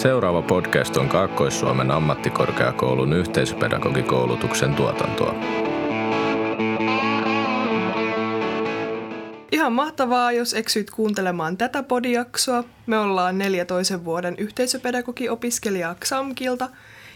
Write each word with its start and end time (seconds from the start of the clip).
Seuraava 0.00 0.42
podcast 0.42 0.96
on 0.96 1.08
Kaakkois-Suomen 1.08 1.90
ammattikorkeakoulun 1.90 3.12
yhteisöpedagogikoulutuksen 3.12 4.74
tuotantoa. 4.74 5.34
Ihan 9.52 9.72
mahtavaa, 9.72 10.32
jos 10.32 10.54
eksyit 10.54 10.90
kuuntelemaan 10.90 11.56
tätä 11.56 11.82
podijaksoa. 11.82 12.64
Me 12.86 12.98
ollaan 12.98 13.38
14 13.38 14.04
vuoden 14.04 14.34
yhteisöpedagogiopiskelijaa 14.38 15.94
XAMKilta 15.94 16.68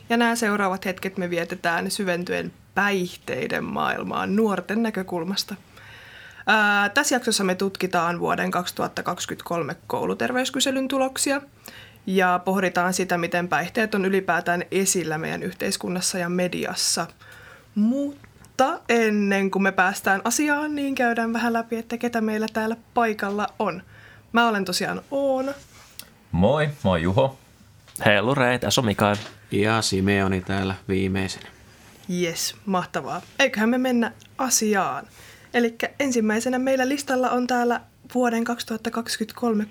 ja 0.08 0.16
nämä 0.16 0.36
seuraavat 0.36 0.84
hetket 0.84 1.16
me 1.16 1.30
vietetään 1.30 1.90
syventyen 1.90 2.52
päihteiden 2.74 3.64
maailmaan 3.64 4.36
nuorten 4.36 4.82
näkökulmasta. 4.82 5.54
Ää, 6.46 6.88
tässä 6.88 7.14
jaksossa 7.14 7.44
me 7.44 7.54
tutkitaan 7.54 8.20
vuoden 8.20 8.50
2023 8.50 9.76
kouluterveyskyselyn 9.86 10.88
tuloksia 10.88 11.40
ja 12.06 12.40
pohditaan 12.44 12.94
sitä, 12.94 13.18
miten 13.18 13.48
päihteet 13.48 13.94
on 13.94 14.04
ylipäätään 14.04 14.64
esillä 14.70 15.18
meidän 15.18 15.42
yhteiskunnassa 15.42 16.18
ja 16.18 16.28
mediassa. 16.28 17.06
Mutta 17.74 18.80
ennen 18.88 19.50
kuin 19.50 19.62
me 19.62 19.72
päästään 19.72 20.20
asiaan, 20.24 20.74
niin 20.74 20.94
käydään 20.94 21.32
vähän 21.32 21.52
läpi, 21.52 21.76
että 21.76 21.98
ketä 21.98 22.20
meillä 22.20 22.46
täällä 22.52 22.76
paikalla 22.94 23.46
on. 23.58 23.82
Mä 24.32 24.48
olen 24.48 24.64
tosiaan 24.64 25.02
Oona. 25.10 25.52
Moi, 26.32 26.68
moi 26.82 27.02
Juho. 27.02 27.38
Hei 28.04 28.22
Lure, 28.22 28.58
tässä 28.58 28.80
on 28.80 28.84
Mikael. 28.84 29.16
Ja 29.50 29.82
Simeoni 29.82 30.40
täällä 30.40 30.74
viimeisenä. 30.88 31.48
Yes, 32.22 32.56
mahtavaa. 32.66 33.22
Eiköhän 33.38 33.68
me 33.68 33.78
mennä 33.78 34.12
asiaan. 34.38 35.06
Eli 35.54 35.76
ensimmäisenä 36.00 36.58
meillä 36.58 36.88
listalla 36.88 37.30
on 37.30 37.46
täällä 37.46 37.80
vuoden 38.14 38.44
2023 38.44 39.66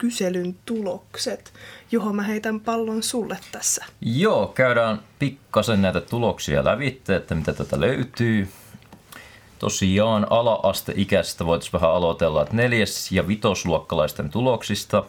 kouluterveyskyselyn 0.00 0.56
tulokset. 0.66 1.52
Juho, 1.92 2.12
mä 2.12 2.22
heitän 2.22 2.60
pallon 2.60 3.02
sulle 3.02 3.38
tässä. 3.52 3.84
Joo, 4.00 4.46
käydään 4.46 5.00
pikkasen 5.18 5.82
näitä 5.82 6.00
tuloksia 6.00 6.64
lävitte, 6.64 7.16
että 7.16 7.34
mitä 7.34 7.52
tätä 7.52 7.80
löytyy. 7.80 8.48
Tosiaan 9.58 10.26
ala-asteikäistä 10.30 11.46
voitaisiin 11.46 11.72
vähän 11.72 11.90
aloitella, 11.90 12.42
että 12.42 12.56
neljäs- 12.56 13.12
ja 13.12 13.28
vitosluokkalaisten 13.28 14.30
tuloksista. 14.30 15.04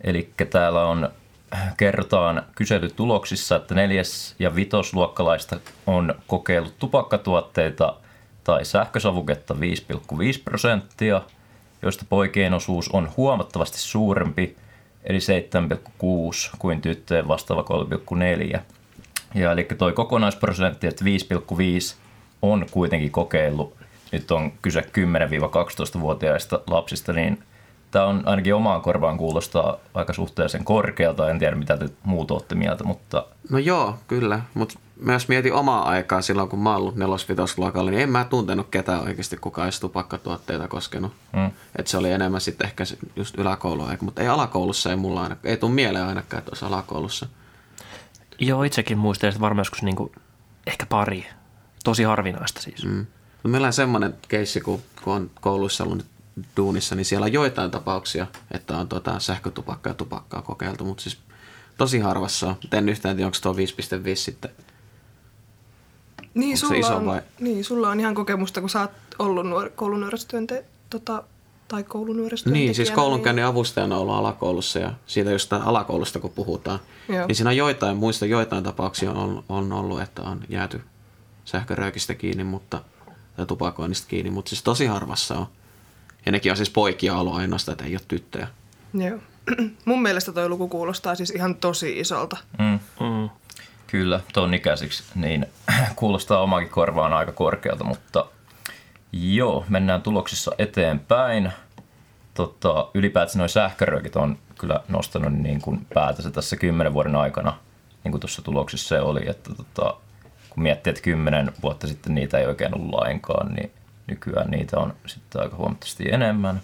Eli 0.00 0.30
täällä 0.50 0.84
on 0.84 1.08
kertaan 1.76 2.42
kyselytuloksissa, 2.54 3.56
että 3.56 3.74
neljäs- 3.74 4.34
ja 4.38 4.54
vitosluokkalaista 4.54 5.56
on 5.86 6.14
kokeillut 6.26 6.78
tupakkatuotteita 6.78 7.96
tai 8.44 8.64
sähkösavuketta 8.64 9.54
5,5 9.60 10.38
prosenttia, 10.44 11.22
joista 11.82 12.04
poikien 12.08 12.54
osuus 12.54 12.88
on 12.88 13.12
huomattavasti 13.16 13.78
suurempi, 13.78 14.56
eli 15.04 15.18
7,6 15.18 16.56
kuin 16.58 16.80
tyttöjen 16.80 17.28
vastaava 17.28 17.64
3,4. 18.54 18.60
Ja 19.34 19.52
eli 19.52 19.64
toi 19.78 19.92
kokonaisprosentti, 19.92 20.86
että 20.86 21.04
5,5 21.04 21.96
on 22.42 22.66
kuitenkin 22.70 23.10
kokeillut, 23.10 23.76
nyt 24.12 24.30
on 24.30 24.52
kyse 24.62 24.80
10-12-vuotiaista 24.80 26.60
lapsista, 26.66 27.12
niin 27.12 27.42
tämä 27.92 28.04
on 28.04 28.22
ainakin 28.24 28.54
omaan 28.54 28.82
korvaan 28.82 29.18
kuulostaa 29.18 29.76
aika 29.94 30.12
suhteellisen 30.12 30.64
korkealta. 30.64 31.30
En 31.30 31.38
tiedä, 31.38 31.56
mitä 31.56 31.76
te 31.76 31.88
muut 32.04 32.30
olette 32.30 32.54
mieltä, 32.54 32.84
mutta... 32.84 33.26
No 33.50 33.58
joo, 33.58 33.98
kyllä. 34.08 34.40
Mutta 34.54 34.78
mä 35.00 35.12
jos 35.12 35.28
mietin 35.28 35.52
omaa 35.52 35.88
aikaa 35.88 36.22
silloin, 36.22 36.48
kun 36.48 36.58
mä 36.58 36.76
ollut 36.76 36.96
nelosvitosluokalla, 36.96 37.90
niin 37.90 38.02
en 38.02 38.10
mä 38.10 38.24
tuntenut 38.24 38.66
ketään 38.70 39.02
oikeasti 39.02 39.36
kukaan 39.36 39.66
edes 39.66 39.80
tupakkatuotteita 39.80 40.68
koskenut. 40.68 41.12
Mm. 41.32 41.50
Et 41.76 41.86
se 41.86 41.98
oli 41.98 42.10
enemmän 42.10 42.40
sitten 42.40 42.66
ehkä 42.66 42.84
just 43.16 43.38
yläkouluaika, 43.38 44.04
mutta 44.04 44.22
ei 44.22 44.28
alakoulussa 44.28 44.90
ei 44.90 44.96
mulla 44.96 45.22
aina, 45.22 45.36
ei 45.44 45.56
tule 45.56 45.72
mieleen 45.72 46.06
ainakaan, 46.06 46.38
että 46.38 46.50
olisi 46.50 46.64
alakoulussa. 46.64 47.26
Joo, 48.38 48.62
itsekin 48.62 48.98
muistan, 48.98 49.28
että 49.28 49.40
varmaan 49.40 49.60
joskus 49.60 49.82
niinku, 49.82 50.12
ehkä 50.66 50.86
pari. 50.86 51.26
Tosi 51.84 52.02
harvinaista 52.02 52.60
siis. 52.60 52.84
Mm. 52.84 53.06
No 53.44 53.50
meillä 53.50 53.66
on 53.66 53.72
semmoinen 53.72 54.14
keissi, 54.28 54.60
kun, 54.60 54.80
kun 55.04 55.14
on 55.14 55.30
kouluissa 55.40 55.84
ollut 55.84 56.06
duunissa, 56.56 56.94
niin 56.94 57.04
siellä 57.04 57.24
on 57.24 57.32
joitain 57.32 57.70
tapauksia, 57.70 58.26
että 58.50 58.76
on 58.76 58.88
tuota 58.88 59.20
sähkötupakkaa 59.20 59.90
ja 59.90 59.94
tupakkaa 59.94 60.42
kokeiltu, 60.42 60.84
mutta 60.84 61.02
siis 61.02 61.18
tosi 61.78 61.98
harvassa 61.98 62.48
on. 62.48 62.56
En 62.72 62.88
yhtään 62.88 63.16
tiedä, 63.16 63.26
onko 63.26 63.38
tuo 63.42 63.52
5.5 63.52 63.56
sitten 64.14 64.50
niin 66.34 66.58
sulla, 66.58 66.96
on, 66.96 67.06
vai? 67.06 67.22
niin, 67.40 67.64
sulla 67.64 67.90
on 67.90 68.00
ihan 68.00 68.14
kokemusta, 68.14 68.60
kun 68.60 68.70
sä 68.70 68.80
oot 68.80 68.90
ollut 69.18 69.46
nuor- 69.46 69.70
koulunuorisotyönte, 69.74 70.64
tota, 70.90 71.22
tai 71.68 71.82
koulunuorisotyöntekijänä. 71.84 72.66
Niin, 72.66 72.74
siis 72.74 72.90
koulunkäynnin 72.90 73.42
niin... 73.42 73.48
avustajana 73.48 73.96
ollut 73.96 74.14
alakoulussa 74.14 74.78
ja 74.78 74.92
siitä 75.06 75.30
just 75.30 75.52
alakoulusta 75.52 76.20
kun 76.20 76.30
puhutaan. 76.30 76.78
Joo. 77.08 77.26
Niin 77.26 77.36
siinä 77.36 77.50
on 77.50 77.56
joitain, 77.56 77.96
muista 77.96 78.26
joitain 78.26 78.64
tapauksia 78.64 79.12
on, 79.12 79.44
on 79.48 79.72
ollut, 79.72 80.00
että 80.00 80.22
on 80.22 80.40
jääty 80.48 80.80
sähköröykistä 81.44 82.14
kiinni, 82.14 82.44
mutta, 82.44 82.80
tai 83.36 83.46
tupakoinnista 83.46 84.08
kiinni, 84.08 84.30
mutta 84.30 84.48
siis 84.48 84.62
tosi 84.62 84.86
harvassa 84.86 85.34
on. 85.38 85.46
Ja 86.26 86.32
nekin 86.32 86.52
on 86.52 86.56
siis 86.56 86.70
poikia 86.70 87.14
ollut 87.14 87.34
ainoastaan, 87.34 87.72
että 87.72 87.84
ei 87.84 87.94
ole 87.94 88.00
tyttöjä. 88.08 88.48
Joo. 88.94 89.18
Mun 89.84 90.02
mielestä 90.02 90.32
toi 90.32 90.48
luku 90.48 90.68
kuulostaa 90.68 91.14
siis 91.14 91.30
ihan 91.30 91.54
tosi 91.54 92.00
isolta. 92.00 92.36
Mm. 92.58 92.78
Mm. 93.00 93.30
Kyllä, 93.86 94.20
ton 94.32 94.54
ikäisiksi, 94.54 95.02
niin 95.14 95.46
kuulostaa 95.96 96.42
omakin 96.42 96.68
korvaan 96.68 97.12
aika 97.12 97.32
korkealta, 97.32 97.84
mutta 97.84 98.26
joo, 99.12 99.64
mennään 99.68 100.02
tuloksissa 100.02 100.52
eteenpäin. 100.58 101.52
Tota, 102.34 102.88
ylipäätään 102.94 103.38
noin 103.38 103.48
sähköröökit 103.48 104.16
on 104.16 104.38
kyllä 104.58 104.80
nostanut 104.88 105.32
niin 105.32 105.60
kuin 105.60 105.86
päätänsä 105.94 106.30
tässä 106.30 106.56
kymmenen 106.56 106.94
vuoden 106.94 107.16
aikana, 107.16 107.58
niin 108.04 108.12
kuin 108.12 108.20
tuossa 108.20 108.42
tuloksissa 108.42 108.88
se 108.88 109.00
oli, 109.00 109.28
että 109.28 109.50
tota, 109.54 109.96
kun 110.50 110.62
miettii, 110.62 110.90
että 110.90 111.02
kymmenen 111.02 111.52
vuotta 111.62 111.86
sitten 111.86 112.14
niitä 112.14 112.38
ei 112.38 112.46
oikein 112.46 112.74
ollut 112.74 112.94
lainkaan, 112.94 113.54
niin 113.54 113.70
nykyään 114.12 114.50
niitä 114.50 114.78
on 114.78 114.94
sitten 115.06 115.42
aika 115.42 115.56
huomattavasti 115.56 116.04
enemmän. 116.12 116.60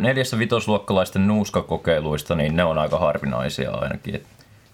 Neljässä 0.00 0.38
vitosluokkalaisten 0.38 1.26
nuuskakokeiluista, 1.26 2.34
niin 2.34 2.56
ne 2.56 2.64
on 2.64 2.78
aika 2.78 2.98
harvinaisia 2.98 3.70
ainakin, 3.70 4.26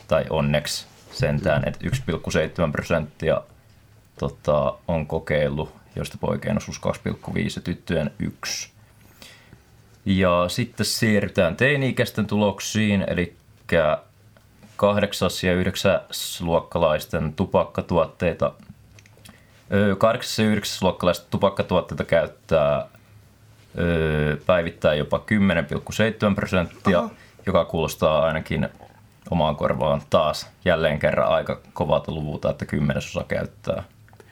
tai 0.08 0.24
onneksi 0.30 0.86
sentään, 1.12 1.68
että 1.68 1.86
1,7 1.86 2.72
prosenttia 2.72 3.42
tota, 4.18 4.74
on 4.88 5.06
kokeillut, 5.06 5.74
josta 5.96 6.18
poikien 6.20 6.56
osuus 6.56 6.80
2,5 6.80 7.38
ja 7.56 7.62
tyttöjen 7.62 8.10
1. 8.18 8.70
Ja 10.04 10.44
sitten 10.48 10.86
siirrytään 10.86 11.56
teini-ikäisten 11.56 12.26
tuloksiin, 12.26 13.04
eli 13.06 13.36
kahdeksas 14.76 15.44
ja 15.44 15.54
yhdeksäs 15.54 16.40
luokkalaisten 16.40 17.32
tupakkatuotteita. 17.32 18.52
Kahdeksas 19.98 20.38
ja 20.38 20.44
yhdeksäs 20.44 20.82
luokkalaisten 20.82 21.30
tupakkatuotteita 21.30 22.04
käyttää 22.04 22.86
päivittäin 24.46 24.98
jopa 24.98 25.22
10,7 26.28 26.34
prosenttia, 26.34 27.00
Oho. 27.00 27.10
joka 27.46 27.64
kuulostaa 27.64 28.24
ainakin 28.24 28.68
omaan 29.30 29.56
korvaan 29.56 30.02
taas 30.10 30.50
jälleen 30.64 30.98
kerran 30.98 31.28
aika 31.28 31.60
kovalta 31.72 32.12
luvulta, 32.12 32.50
että 32.50 32.66
kymmenesosa 32.66 33.24
käyttää 33.28 33.84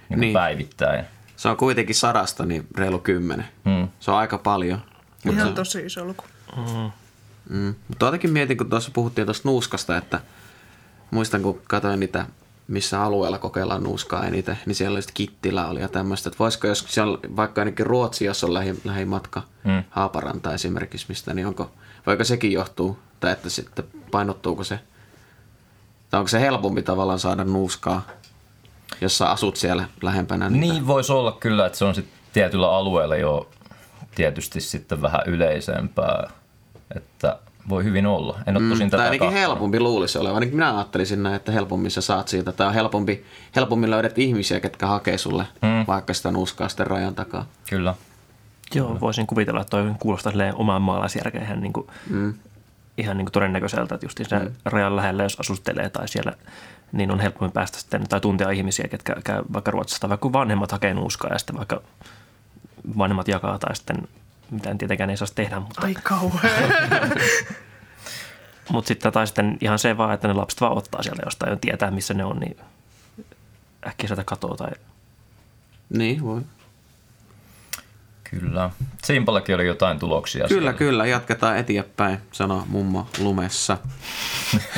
niin 0.08 0.20
niin. 0.20 0.32
päivittäin. 0.32 1.04
Se 1.36 1.48
on 1.48 1.56
kuitenkin 1.56 1.94
sadasta 1.94 2.46
niin 2.46 2.66
reilu 2.76 2.98
kymmenen. 2.98 3.46
Hmm. 3.64 3.88
Se 4.00 4.10
on 4.10 4.16
aika 4.16 4.38
paljon. 4.38 4.82
Ihan 5.30 5.48
se... 5.48 5.54
tosi 5.54 5.86
iso 5.86 6.04
luku. 6.04 6.24
Mm. 6.56 6.90
Mm. 7.48 7.74
Mutta 7.88 8.06
jotenkin 8.06 8.30
mietin, 8.30 8.56
kun 8.56 8.70
tuossa 8.70 8.90
puhuttiin 8.94 9.26
tuosta 9.26 9.48
nuuskasta, 9.48 9.96
että 9.96 10.20
muistan 11.10 11.42
kun 11.42 11.60
katsoin 11.68 12.00
niitä, 12.00 12.26
missä 12.70 13.02
alueella 13.02 13.38
kokeillaan 13.38 13.82
nuuskaa 13.82 14.26
eniten, 14.26 14.58
niin 14.66 14.74
siellä 14.74 14.96
oli 14.96 15.04
Kittilä 15.14 15.66
oli 15.66 15.80
ja 15.80 15.88
tämmöistä. 15.88 16.28
Että 16.28 16.38
voisiko, 16.38 16.66
jos 16.66 16.84
siellä, 16.88 17.18
vaikka 17.36 17.60
ainakin 17.60 17.86
Ruotsi, 17.86 18.24
jos 18.24 18.44
on 18.44 18.54
lähi, 18.54 18.80
lähimatka, 18.84 19.42
mm. 19.64 19.84
Haaparanta 19.90 20.54
esimerkiksi 20.54 21.06
mistä, 21.08 21.34
niin 21.34 21.46
onko, 21.46 21.70
voiko 22.06 22.24
sekin 22.24 22.52
johtuu, 22.52 22.98
tai 23.20 23.32
että 23.32 23.50
sitten 23.50 23.84
painottuuko 24.10 24.64
se, 24.64 24.80
tai 26.10 26.20
onko 26.20 26.28
se 26.28 26.40
helpompi 26.40 26.82
tavallaan 26.82 27.18
saada 27.18 27.44
nuuskaa, 27.44 28.06
jos 29.00 29.18
sä 29.18 29.30
asut 29.30 29.56
siellä 29.56 29.84
lähempänä? 30.02 30.50
Niitä? 30.50 30.72
Niin 30.72 30.86
voisi 30.86 31.12
olla 31.12 31.32
kyllä, 31.32 31.66
että 31.66 31.78
se 31.78 31.84
on 31.84 31.94
sitten 31.94 32.18
tietyllä 32.32 32.70
alueella 32.70 33.16
jo 33.16 33.50
tietysti 34.14 34.60
sitten 34.60 35.02
vähän 35.02 35.20
yleisempää, 35.26 36.30
että 36.96 37.38
voi 37.70 37.84
hyvin 37.84 38.06
olla. 38.06 38.38
En 38.46 38.56
ole 38.56 38.64
mm, 38.64 38.70
tosin 38.70 38.86
mm, 38.86 38.90
tätä 38.90 39.02
ainakin 39.02 39.32
helpompi 39.32 39.80
luulisi 39.80 40.18
olevan. 40.18 40.34
Ainakin 40.34 40.54
minä 40.54 40.76
ajattelisin 40.76 41.22
näin, 41.22 41.34
että 41.34 41.52
helpommin 41.52 41.90
sä 41.90 42.00
saat 42.00 42.28
siitä. 42.28 42.52
Tai 42.52 42.66
on 42.66 42.74
helpompi, 42.74 43.24
helpommin 43.56 43.90
löydät 43.90 44.18
ihmisiä, 44.18 44.60
ketkä 44.60 44.86
hakee 44.86 45.18
sulle 45.18 45.44
mm. 45.62 45.84
vaikka 45.86 46.14
sitä 46.14 46.30
nuuskaa 46.30 46.68
sitten 46.68 46.86
rajan 46.86 47.14
takaa. 47.14 47.46
Kyllä. 47.70 47.94
Joo, 48.74 48.86
Kyllä. 48.86 49.00
voisin 49.00 49.26
kuvitella, 49.26 49.60
että 49.60 49.70
toi 49.70 49.92
kuulostaa 49.98 50.32
omaan 50.54 50.82
maalaisjärkeen 50.82 51.44
ihan, 51.44 51.60
niin 51.60 51.72
kuin, 51.72 51.86
mm. 52.10 52.34
ihan 52.98 53.16
niin 53.16 53.26
kuin 53.26 53.32
todennäköiseltä, 53.32 53.94
että 53.94 54.06
just 54.06 54.20
mm. 54.20 54.50
rajan 54.64 54.96
lähellä, 54.96 55.22
jos 55.22 55.40
asustelee 55.40 55.90
tai 55.90 56.08
siellä, 56.08 56.32
niin 56.92 57.10
on 57.10 57.20
helpommin 57.20 57.52
päästä 57.52 57.78
sitten, 57.78 58.08
tai 58.08 58.20
tuntea 58.20 58.50
ihmisiä, 58.50 58.88
ketkä 58.88 59.16
käy 59.24 59.42
vaikka 59.52 59.70
Ruotsista, 59.70 60.08
vaikka 60.08 60.32
vanhemmat 60.32 60.72
hakee 60.72 60.94
nuuskaa 60.94 61.32
ja 61.32 61.38
sitten 61.38 61.56
vaikka 61.56 61.80
vanhemmat 62.98 63.28
jakaa 63.28 63.58
tai 63.58 63.76
sitten 63.76 64.08
mitä 64.50 64.70
en 64.70 64.78
tietenkään 64.78 65.10
ei 65.10 65.16
saisi 65.16 65.34
tehdä. 65.34 65.60
Mutta... 65.60 65.86
Ai 65.86 65.94
kauhean. 66.02 66.72
Mutta 68.72 68.88
sitten 68.88 69.12
tai 69.12 69.26
sitten 69.26 69.58
ihan 69.60 69.78
se 69.78 69.96
vaan, 69.96 70.14
että 70.14 70.28
ne 70.28 70.34
lapset 70.34 70.60
vaan 70.60 70.78
ottaa 70.78 71.02
sieltä 71.02 71.22
jostain 71.24 71.50
ja 71.50 71.56
tietää, 71.56 71.90
missä 71.90 72.14
ne 72.14 72.24
on, 72.24 72.40
niin 72.40 72.56
äkkiä 73.86 74.06
sieltä 74.06 74.24
katoaa 74.24 74.56
tai 74.56 74.70
Niin, 75.88 76.24
voi. 76.24 76.42
Kyllä. 78.24 78.70
Simpallakin 79.04 79.54
oli 79.54 79.66
jotain 79.66 79.98
tuloksia. 79.98 80.48
Kyllä, 80.48 80.60
siellä. 80.60 80.72
kyllä. 80.72 81.06
Jatketaan 81.06 81.56
eteenpäin, 81.56 82.18
sanoo 82.32 82.64
mummo 82.68 83.06
lumessa. 83.18 83.78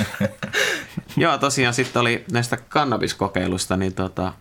Joo, 1.17 1.39
tosiaan 1.39 1.75
sitten 1.75 2.01
oli 2.01 2.25
näistä 2.33 2.57
kannabiskokeilusta, 2.57 3.77
niin 3.77 3.95
tota, 3.95 4.33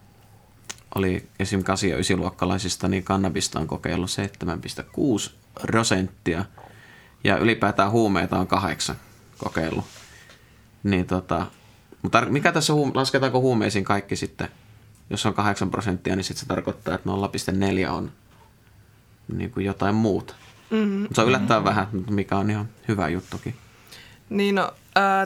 oli 0.95 1.27
esim. 1.39 1.59
8- 1.59 1.63
ja 1.87 1.97
9-luokkalaisista, 1.97 2.87
niin 2.87 3.03
kannabista 3.03 3.59
on 3.59 3.67
kokeillut 3.67 4.09
7,6 4.09 5.31
prosenttia. 5.61 6.45
Ja 7.23 7.37
ylipäätään 7.37 7.91
huumeita 7.91 8.39
on 8.39 8.47
kahdeksan 8.47 8.95
kokeillut. 9.37 9.85
Niin 10.83 11.05
tota, 11.05 11.45
mutta 12.01 12.21
mikä 12.21 12.51
tässä, 12.51 12.73
huum- 12.73 12.91
lasketaanko 12.93 13.41
huumeisiin 13.41 13.85
kaikki 13.85 14.15
sitten? 14.15 14.49
Jos 15.09 15.25
on 15.25 15.33
8 15.33 15.71
prosenttia, 15.71 16.15
niin 16.15 16.23
sitten 16.23 16.39
se 16.39 16.45
tarkoittaa, 16.45 16.95
että 16.95 17.09
0,4 17.85 17.89
on 17.91 18.11
niin 19.33 19.51
kuin 19.51 19.65
jotain 19.65 19.95
muuta. 19.95 20.33
Mm-hmm. 20.69 21.07
Se 21.13 21.21
on 21.21 21.27
yllättävän 21.27 21.63
vähän, 21.63 21.87
mutta 21.91 22.11
mikä 22.11 22.37
on 22.37 22.49
ihan 22.49 22.69
hyvä 22.87 23.09
juttukin. 23.09 23.55
Niin 24.29 24.55
no, 24.55 24.71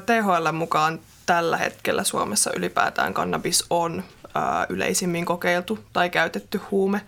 THL 0.05 0.51
mukaan 0.51 0.99
tällä 1.25 1.57
hetkellä 1.57 2.03
Suomessa 2.03 2.51
ylipäätään 2.55 3.13
kannabis 3.13 3.65
on 3.69 4.03
yleisimmin 4.69 5.25
kokeiltu 5.25 5.79
tai 5.93 6.09
käytetty 6.09 6.61
huume. 6.71 7.01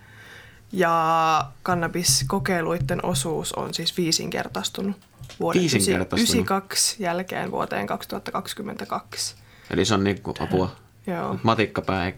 Ja 0.72 1.44
kannabiskokeiluiden 1.62 3.04
osuus 3.04 3.52
on 3.52 3.74
siis 3.74 3.96
viisinkertaistunut 3.96 4.96
vuoden 5.40 5.60
Viisinkertaistunut? 5.60 6.46
1992 6.46 7.02
jälkeen 7.02 7.50
vuoteen 7.50 7.86
2022. 7.86 9.34
Eli 9.70 9.84
se 9.84 9.94
on 9.94 10.04
niin 10.04 10.22
kuin 10.22 10.36
apua. 10.40 10.76
Joo. 11.06 11.36
Matikkapää, 11.42 12.06
ei, 12.06 12.14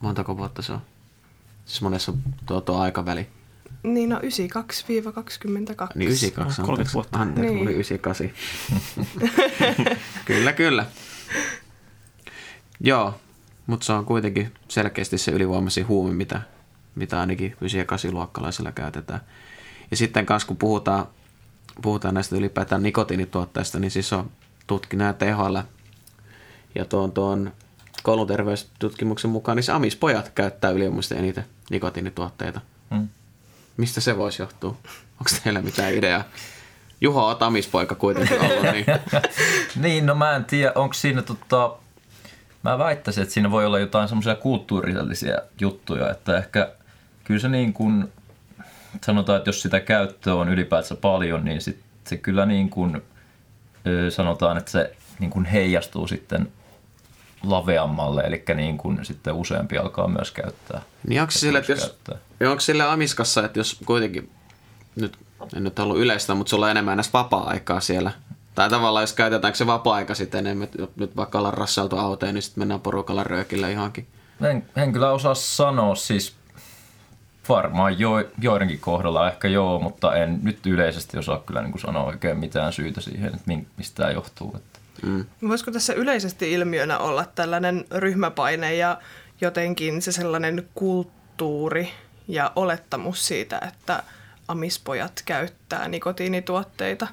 montako 0.00 0.36
vuotta 0.36 0.62
se 0.62 0.72
on? 0.72 0.80
Siis 1.64 1.82
monessa 1.82 2.12
tuo, 2.46 2.60
tuo 2.60 2.78
aikaväli. 2.78 3.26
Niin 3.82 4.08
no 4.10 4.18
92-22. 4.18 4.22
Niin 4.22 6.08
92 6.08 6.62
30 6.62 6.62
anteeksi. 6.72 6.94
vuotta. 6.94 7.18
Anteeksi, 7.18 7.54
Niin. 7.54 7.62
oli 7.62 7.72
98. 7.72 8.30
kyllä, 10.24 10.52
kyllä. 10.52 10.86
Joo, 12.80 13.20
mutta 13.66 13.86
se 13.86 13.92
on 13.92 14.04
kuitenkin 14.04 14.54
selkeästi 14.68 15.18
se 15.18 15.30
ylivoimaisin 15.30 15.88
huume, 15.88 16.14
mitä, 16.14 16.40
mitä 16.94 17.20
ainakin 17.20 17.52
9- 17.52 17.76
ja 17.76 17.84
8-luokkalaisilla 17.84 18.72
käytetään. 18.72 19.20
Ja 19.90 19.96
sitten 19.96 20.26
kanssa 20.26 20.46
kun 20.46 20.56
puhutaan, 20.56 21.06
puhutaan 21.82 22.14
näistä 22.14 22.36
ylipäätään 22.36 22.82
nikotiinituotteista, 22.82 23.78
niin 23.78 23.90
siis 23.90 24.12
on 24.12 24.30
tutki 24.66 24.96
nämä 24.96 25.12
THL 25.12 25.56
ja 26.74 26.84
tuon, 26.84 27.12
tuon 27.12 27.52
kouluterveystutkimuksen 28.02 29.30
mukaan, 29.30 29.56
niin 29.56 29.70
amispojat 29.72 30.28
käyttää 30.28 30.70
ylivoimaisesti 30.70 31.16
eniten 31.16 31.44
nikotiinituotteita. 31.70 32.60
Mm. 32.90 33.08
Mistä 33.76 34.00
se 34.00 34.18
voisi 34.18 34.42
johtua? 34.42 34.70
Onko 35.20 35.30
teillä 35.44 35.62
mitään 35.62 35.94
ideaa? 35.94 36.24
Juho 37.00 37.28
on 37.28 37.36
amispoika 37.40 37.94
kuitenkin 37.94 38.40
ollut, 38.40 38.62
niin 38.72 38.86
Niin, 39.82 40.06
no 40.06 40.14
mä 40.14 40.36
en 40.36 40.44
tiedä, 40.44 40.72
onko 40.74 40.94
siinä 40.94 41.22
tota... 41.22 41.76
Mä 42.64 42.78
väittäisin, 42.78 43.22
että 43.22 43.34
siinä 43.34 43.50
voi 43.50 43.66
olla 43.66 43.78
jotain 43.78 44.08
semmoisia 44.08 44.34
kulttuurillisia 44.34 45.38
juttuja, 45.60 46.10
että 46.10 46.38
ehkä 46.38 46.72
kyllä 47.24 47.40
se 47.40 47.48
niin 47.48 47.72
kuin, 47.72 48.12
sanotaan, 49.04 49.38
että 49.38 49.48
jos 49.48 49.62
sitä 49.62 49.80
käyttöä 49.80 50.34
on 50.34 50.48
ylipäätään 50.48 51.00
paljon, 51.00 51.44
niin 51.44 51.60
sit 51.60 51.80
se 52.04 52.16
kyllä 52.16 52.46
niin 52.46 52.70
kuin, 52.70 53.02
sanotaan, 54.10 54.56
että 54.56 54.70
se 54.70 54.96
niin 55.18 55.30
kuin 55.30 55.44
heijastuu 55.44 56.06
sitten 56.06 56.52
laveammalle, 57.42 58.22
eli 58.22 58.44
niin 58.54 58.78
kuin 58.78 59.04
sitten 59.04 59.34
useampi 59.34 59.78
alkaa 59.78 60.08
myös 60.08 60.30
käyttää. 60.30 60.82
Niin 61.08 61.20
onko 61.20 61.30
se 61.30 61.38
sille, 61.38 61.58
että 61.58 61.72
jos, 61.72 61.80
Käyttää. 61.80 62.18
ja 62.40 62.50
onko 62.50 62.60
sille 62.60 62.84
amiskassa, 62.84 63.44
että 63.44 63.58
jos 63.58 63.80
kuitenkin, 63.86 64.30
nyt 64.96 65.18
en 65.56 65.64
nyt 65.64 65.78
halua 65.78 65.98
yleistä, 65.98 66.34
mutta 66.34 66.50
sulla 66.50 66.66
on 66.66 66.70
enemmän 66.70 66.96
näistä 66.96 67.18
vapaa-aikaa 67.18 67.80
siellä. 67.80 68.12
Tai 68.54 68.70
tavallaan 68.70 69.02
jos 69.02 69.12
käytetäänkö 69.12 69.56
se 69.56 69.66
vapaa-aika 69.66 70.14
sitten 70.14 70.46
enemmän, 70.46 70.64
että 70.64 70.88
nyt 70.96 71.16
vaikka 71.16 71.38
ollaan 71.38 71.54
rassailtu 71.54 71.96
autoon, 71.96 72.34
niin 72.34 72.42
sitten 72.42 72.60
mennään 72.60 72.80
porukalla 72.80 73.24
röökille 73.24 73.72
johonkin. 73.72 74.06
En, 74.42 74.66
en 74.76 74.92
kyllä 74.92 75.10
osaa 75.10 75.34
sanoa, 75.34 75.94
siis 75.94 76.34
varmaan 77.48 77.98
jo, 77.98 78.10
joidenkin 78.40 78.80
kohdalla 78.80 79.28
ehkä 79.28 79.48
joo, 79.48 79.78
mutta 79.78 80.16
en 80.16 80.38
nyt 80.42 80.66
yleisesti 80.66 81.18
osaa 81.18 81.42
kyllä 81.46 81.62
niin 81.62 81.72
kuin 81.72 81.82
sanoa 81.82 82.04
oikein 82.04 82.38
mitään 82.38 82.72
syytä 82.72 83.00
siihen, 83.00 83.34
että 83.34 83.52
mistä 83.76 83.96
tämä 83.96 84.10
johtuu. 84.10 84.56
Että. 84.56 84.78
Voisiko 85.48 85.70
tässä 85.70 85.92
yleisesti 85.92 86.52
ilmiönä 86.52 86.98
olla 86.98 87.24
tällainen 87.34 87.84
ryhmäpaine 87.90 88.74
ja 88.74 88.98
jotenkin 89.40 90.02
se 90.02 90.12
sellainen 90.12 90.68
kulttuuri 90.74 91.90
ja 92.28 92.52
olettamus 92.56 93.26
siitä, 93.26 93.60
että 93.68 94.02
amispojat 94.48 95.22
käyttää 95.24 95.88
nikotiinituotteita? 95.88 97.06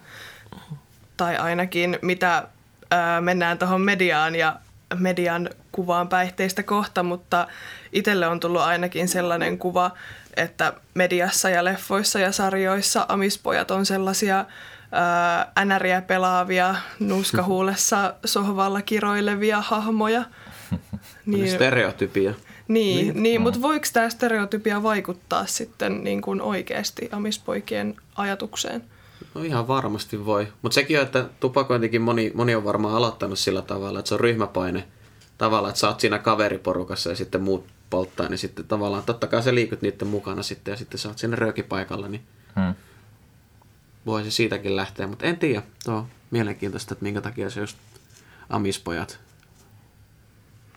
Tai 1.22 1.38
ainakin 1.38 2.00
mitä 2.02 2.48
ää, 2.92 3.22
mennään 3.22 3.58
tuohon 3.58 3.82
mediaan 3.82 4.36
ja 4.36 4.56
median 5.00 5.50
kuvaan 5.72 6.08
päihteistä 6.08 6.64
kohta, 6.64 7.04
mutta 7.04 7.48
itselle 7.94 8.28
on 8.28 8.40
tullut 8.40 8.62
ainakin 8.62 9.08
sellainen 9.08 9.58
kuva, 9.58 9.92
että 10.38 10.74
mediassa 10.94 11.50
ja 11.50 11.64
leffoissa 11.64 12.20
ja 12.20 12.32
sarjoissa 12.32 13.06
amispojat 13.10 13.72
on 13.72 13.86
sellaisia 13.86 14.46
ää, 14.92 15.52
änäriä 15.58 16.02
pelaavia, 16.02 16.76
nuuskahuulessa 17.00 18.14
sohvalla 18.26 18.82
kiroilevia 18.82 19.62
hahmoja. 19.62 20.24
Niin. 21.26 21.52
Stereotypia. 21.52 22.34
Niin, 22.68 23.08
niin, 23.08 23.24
niin 23.24 23.42
mutta 23.42 23.62
voiko 23.62 23.86
tämä 23.94 24.10
stereotypia 24.10 24.84
vaikuttaa 24.84 25.46
sitten 25.46 26.04
niin 26.04 26.22
kuin 26.22 26.42
oikeasti 26.42 27.10
amispoikien 27.12 27.96
ajatukseen? 28.16 28.84
No 29.36 29.44
ihan 29.44 29.68
varmasti 29.68 30.25
voi. 30.25 30.48
Mutta 30.62 30.75
sekin 30.75 30.98
on, 31.00 31.06
että 31.06 31.30
tupakointikin 31.39 32.01
moni, 32.01 32.31
moni 32.36 32.56
on 32.56 32.63
varmaan 32.63 32.95
aloittanut 32.95 33.39
sillä 33.39 33.62
tavalla, 33.62 34.00
että 34.00 34.10
se 34.10 34.13
on 34.13 34.19
ryhmäpaine. 34.19 34.88
Tavallaan, 35.38 35.69
että 35.69 35.80
sä 35.80 35.88
oot 35.88 36.00
siinä 36.00 36.19
kaveriporukassa 36.19 37.10
ja 37.10 37.16
sitten 37.16 37.42
muut 37.42 37.66
polttaa, 37.89 38.30
niin 38.30 38.38
sitten 38.38 38.66
tavallaan 38.68 39.04
totta 39.04 39.28
kai 39.28 39.44
sä 39.44 39.56
liikut 39.56 39.81
niiden 39.81 40.07
mukana 40.07 40.44
sitten 40.44 40.72
ja 40.72 40.78
sitten 40.78 41.00
sä 41.00 41.10
oot 41.10 41.18
siinä 41.18 41.36
röökipaikalla, 41.36 42.07
niin 42.07 42.22
Hmm. 42.56 42.74
voi 44.06 44.24
se 44.24 44.32
siitäkin 44.32 44.75
lähteä. 44.75 45.08
Mutta 45.08 45.25
en 45.25 45.38
tiedä, 45.39 45.63
tuo 45.86 45.96
on 45.96 46.08
mielenkiintoista, 46.32 46.94
että 46.94 47.03
minkä 47.03 47.22
takia 47.22 47.50
se 47.50 47.60
just 47.60 47.77
amispojat. 48.50 49.20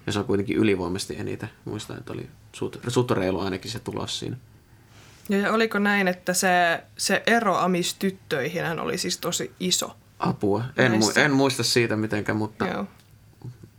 Ja 0.06 0.12
se 0.12 0.18
on 0.18 0.24
kuitenkin 0.24 0.56
ylivoimaisesti 0.56 1.16
eniten. 1.18 1.50
Muistan, 1.64 1.98
että 1.98 2.12
oli 2.12 2.28
suht, 2.52 2.76
suht 2.88 3.10
reilu 3.10 3.40
ainakin 3.40 3.70
se 3.70 3.78
tulos 3.78 4.18
siinä. 4.18 4.36
Ja 5.28 5.52
oliko 5.52 5.78
näin, 5.78 6.08
että 6.08 6.32
se, 6.34 6.82
se 6.96 7.22
ero 7.26 7.56
amistyttöihin 7.56 8.80
oli 8.80 8.98
siis 8.98 9.18
tosi 9.18 9.52
iso? 9.60 9.96
Apua. 10.18 10.64
En, 10.76 10.92
mu- 10.92 11.20
en 11.20 11.32
muista 11.32 11.62
siitä 11.62 11.96
mitenkään, 11.96 12.38
mutta 12.38 12.66
Joo. 12.66 12.86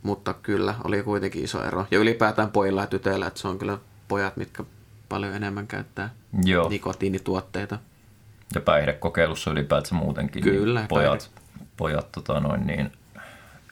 mutta 0.02 0.34
kyllä 0.34 0.74
oli 0.84 1.02
kuitenkin 1.02 1.44
iso 1.44 1.64
ero. 1.64 1.86
Ja 1.90 1.98
ylipäätään 1.98 2.50
pojilla 2.50 2.80
ja 2.80 2.86
tytöillä, 2.86 3.26
että 3.26 3.40
se 3.40 3.48
on 3.48 3.58
kyllä 3.58 3.78
pojat, 4.08 4.36
mitkä 4.36 4.64
paljon 5.08 5.34
enemmän 5.34 5.66
käyttää 5.66 6.10
Joo, 6.44 6.68
nikotiinituotteita. 6.68 7.78
ja 8.54 8.60
päihdekokeilussa 8.60 9.50
ylipäätään 9.50 9.96
muutenkin. 10.02 10.42
Kyllä, 10.42 10.80
niin 10.80 10.88
pojat, 10.88 11.30
pojat 11.76 12.12
tota 12.12 12.40
noin, 12.40 12.66
niin, 12.66 12.92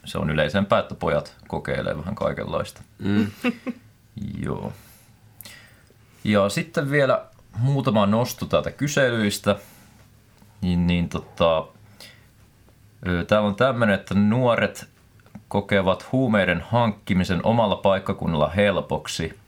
se 0.04 0.19
on 0.19 0.31
yleisempää, 0.31 0.78
että 0.78 0.95
pojat 0.95 1.35
kokeilee 1.49 1.99
vähän 1.99 2.14
kaikenlaista. 2.14 2.83
Mm. 2.99 3.26
Joo. 4.45 4.73
Ja 6.25 6.49
sitten 6.49 6.90
vielä 6.90 7.25
muutama 7.59 8.07
nosto 8.07 8.47
täältä 8.47 8.71
kyselyistä. 8.71 9.57
Niin, 10.61 10.87
niin 10.87 11.09
tota, 11.09 11.67
täällä 13.27 13.49
on 13.49 13.57
tämmöinen, 13.57 13.95
että 13.95 14.15
nuoret 14.15 14.89
kokevat 15.49 16.13
huumeiden 16.13 16.61
hankkimisen 16.61 17.41
omalla 17.47 17.77
paikkakunnalla 17.77 18.49
helpoksi. 18.49 19.39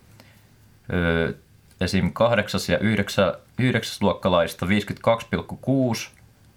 Esim. 1.81 2.13
8. 2.13 2.61
ja 2.69 2.79
9. 2.79 3.35
9. 3.59 3.97
luokkalaista 4.01 4.67
52,6 4.67 6.09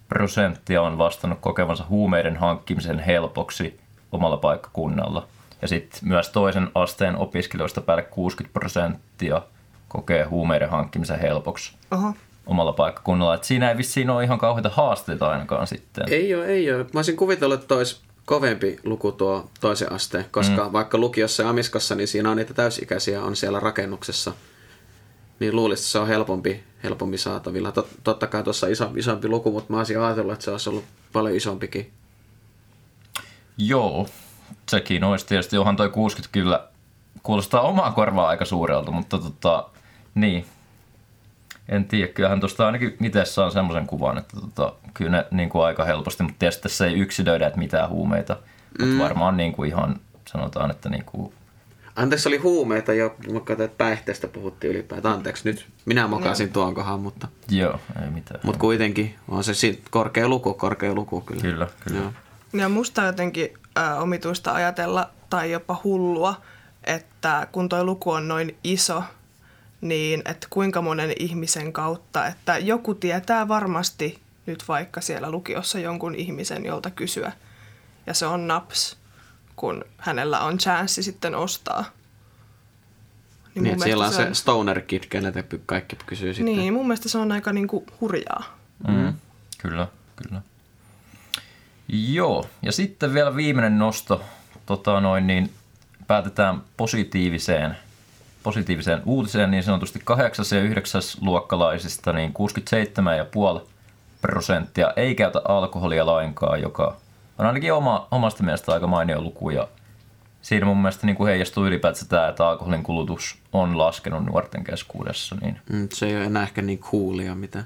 prosenttia 0.10 0.82
on 0.82 0.98
vastannut 0.98 1.40
kokevansa 1.40 1.86
huumeiden 1.90 2.38
hankkimisen 2.38 3.00
helpoksi 3.00 3.80
omalla 4.12 4.38
paikkakunnalla. 4.38 5.28
Ja 5.62 5.68
sitten 5.68 6.00
myös 6.04 6.30
toisen 6.30 6.72
asteen 6.76 7.16
opiskelijoista 7.16 7.82
päälle 7.82 8.04
60 8.04 8.54
prosenttia 8.54 9.42
kokee 9.90 10.24
huumeiden 10.24 10.70
hankkimisen 10.70 11.20
helpoksi 11.20 11.74
Oho. 11.92 12.14
omalla 12.46 12.74
paikkakunnalla. 12.74 13.36
Et 13.36 13.44
siinä 13.44 13.70
ei 13.70 13.78
vissiin 13.78 14.10
ole 14.10 14.24
ihan 14.24 14.38
kauheita 14.38 14.70
haasteita 14.70 15.30
ainakaan 15.30 15.68
sitten. 15.68 16.04
Ei 16.10 16.36
ole, 16.36 16.46
ei 16.46 16.74
ole. 16.74 16.84
Mä 16.84 16.90
olisin 16.96 17.18
kuvitellut, 17.18 17.62
että 17.62 17.76
olisi 17.76 18.02
kovempi 18.26 18.80
luku 18.84 19.12
tuo 19.12 19.50
toisen 19.60 19.92
asteen, 19.92 20.26
koska 20.32 20.66
mm. 20.66 20.74
vaikka 20.74 20.98
lukiossa 20.98 21.44
ja 21.44 21.50
amiskassa, 21.50 21.96
niin 21.96 22.08
siinä 22.08 22.32
on 22.32 22.38
niitä 22.38 22.54
täysikäisiä 22.54 23.24
on 23.24 23.36
siellä 23.36 23.60
rakennuksessa. 23.60 24.32
Niin 25.40 25.56
luulisin, 25.56 25.84
että 25.84 25.92
se 25.92 26.00
on 26.00 26.08
helpompi, 26.08 26.64
helpompi 26.84 27.18
saatavilla. 27.18 27.72
Tot, 27.72 27.88
totta 28.04 28.28
kai 28.28 28.44
tuossa 28.44 28.68
iso, 28.68 28.92
isompi 28.96 29.28
luku, 29.28 29.52
mutta 29.52 29.74
mä 29.74 29.78
olisin 29.78 30.00
ajatellut, 30.00 30.34
että 30.34 30.46
se 30.46 30.52
olisi 30.52 30.70
ollut 30.70 30.86
paljon 31.14 31.36
isompikin. 31.36 31.92
Joo, 33.58 34.08
sekin 34.70 35.04
olisi 35.04 35.26
tietysti, 35.26 35.58
onhan 35.58 35.76
toi 35.76 35.90
60 35.90 36.30
kyllä 36.32 36.68
kuulostaa 37.24 37.62
omaa 37.62 37.92
korvaa 37.92 38.28
aika 38.28 38.46
suurelta, 38.46 38.92
mutta 38.92 39.18
tota, 39.18 39.70
niin. 40.16 40.46
En 41.70 41.86
tiedä, 41.86 42.08
kyllähän 42.08 42.40
tuosta 42.40 42.66
ainakin 42.66 42.98
itse 43.04 43.26
saan 43.26 43.52
semmoisen 43.52 43.88
kuvan, 43.88 44.18
että 44.18 44.38
tota, 44.42 44.74
kyllä 44.94 45.12
ne 45.12 45.26
niin 45.32 45.50
kuin 45.50 45.66
aika 45.66 45.86
helposti, 45.86 46.24
mutta 46.24 46.40
tietysti 46.40 46.64
tässä 46.64 46.86
ei 46.86 46.94
yksilöidä, 46.94 47.48
että 47.48 47.60
mitään 47.60 47.90
huumeita. 47.90 48.38
Mm. 48.80 48.88
Mutta 48.88 49.04
varmaan 49.04 49.38
niin 49.38 49.54
kuin 49.54 49.70
ihan 49.70 50.00
sanotaan, 50.26 50.72
että 50.72 50.90
niin 50.90 51.06
kuin 51.06 51.34
Anteeksi, 52.00 52.30
oli 52.30 52.38
huumeita 52.38 52.94
jo, 52.94 53.16
mä 53.32 53.40
katsoin, 53.40 53.62
että 53.62 53.78
päihteestä 53.78 54.28
puhuttiin 54.28 54.74
ylipäätään. 54.74 55.14
Anteeksi, 55.14 55.50
nyt 55.50 55.66
minä 55.86 56.08
mokasin 56.08 56.48
no. 56.48 56.54
tuon 56.54 56.76
kohan, 56.76 57.00
mutta... 57.00 57.28
Joo, 57.50 57.80
ei 58.04 58.10
mitään. 58.10 58.40
Mutta 58.44 58.60
kuitenkin 58.60 59.16
on 59.28 59.44
se 59.44 59.54
sit 59.54 59.84
korkea 59.92 60.28
luku, 60.28 60.54
korkea 60.54 60.94
luku 60.94 61.22
kyllä. 61.22 61.42
Kyllä, 61.42 61.68
kyllä. 61.84 62.00
Joo. 62.00 62.12
Ja 62.54 62.70
musta 62.70 63.04
jotenkin 63.04 63.54
äh, 63.78 64.02
omituista 64.02 64.54
ajatella, 64.54 65.10
tai 65.30 65.52
jopa 65.52 65.82
hullua, 65.84 66.42
että 66.84 67.48
kun 67.52 67.70
tuo 67.70 67.84
luku 67.84 68.12
on 68.12 68.28
noin 68.28 68.56
iso, 68.64 69.04
niin 69.82 70.22
että 70.26 70.48
kuinka 70.50 70.82
monen 70.82 71.14
ihmisen 71.20 71.74
kautta, 71.74 72.28
että 72.28 72.58
joku 72.58 72.94
tietää 72.94 73.48
varmasti 73.48 74.20
nyt 74.46 74.68
vaikka 74.68 75.02
siellä 75.02 75.32
lukiossa 75.32 75.80
jonkun 75.80 76.16
ihmisen, 76.16 76.66
jolta 76.66 76.90
kysyä. 76.90 77.32
Ja 78.08 78.14
se 78.14 78.26
on 78.26 78.48
naps, 78.48 78.98
kun 79.56 79.86
hänellä 79.98 80.40
on 80.40 80.58
chanssi 80.58 81.04
sitten 81.04 81.36
ostaa. 81.36 81.86
Niin, 83.56 83.64
niin 83.64 83.82
siellä 83.82 84.06
on 84.06 84.14
se, 84.14 84.26
on... 84.26 84.36
stoner 84.36 84.82
kid, 84.82 85.04
keneltä 85.10 85.44
kaikki 85.66 85.96
kysyy 86.06 86.34
sitten. 86.34 86.56
Niin, 86.56 86.74
mun 86.74 86.88
mielestä 86.88 87.10
se 87.10 87.18
on 87.18 87.32
aika 87.32 87.54
niinku 87.54 87.86
hurjaa. 88.02 88.58
Mm, 88.88 89.14
kyllä, 89.58 89.88
kyllä. 90.16 90.42
Joo, 91.88 92.50
ja 92.62 92.72
sitten 92.72 93.14
vielä 93.14 93.36
viimeinen 93.36 93.80
nosto. 93.80 94.22
Tota 94.66 95.02
noin, 95.02 95.28
niin 95.28 95.54
päätetään 96.08 96.62
positiiviseen, 96.78 97.78
positiiviseen 98.44 99.02
uutiseen 99.06 99.52
niin 99.52 99.64
sanotusti 99.64 100.02
8. 100.06 100.46
ja 100.52 100.62
9. 100.62 101.02
luokkalaisista, 101.22 102.14
niin 102.14 102.34
67,5 103.60 103.68
prosenttia 104.22 104.94
ei 104.96 105.16
käytä 105.16 105.42
alkoholia 105.48 106.06
lainkaan, 106.06 106.62
joka 106.62 106.98
on 107.38 107.46
ainakin 107.46 107.74
oma, 107.74 108.08
omasta 108.12 108.44
mielestä 108.44 108.74
aika 108.74 108.88
mainio 108.88 109.22
luku 109.22 109.50
ja 109.50 109.68
siinä 110.42 110.66
mun 110.66 110.78
mielestä 110.78 111.06
niin 111.06 111.16
kuin 111.16 111.30
heijastuu 111.30 111.66
ylipäätään 111.66 112.08
tämä, 112.08 112.28
että 112.28 112.48
alkoholin 112.48 112.84
kulutus 112.84 113.38
on 113.54 113.78
laskenut 113.78 114.26
nuorten 114.26 114.64
keskuudessa. 114.64 115.36
Niin... 115.42 115.60
Mm, 115.70 115.88
se 115.94 116.06
ei 116.06 116.16
ole 116.16 116.26
enää 116.26 116.44
ehkä 116.44 116.62
niin 116.62 116.80
coolia 116.80 117.36
mitä. 117.36 117.64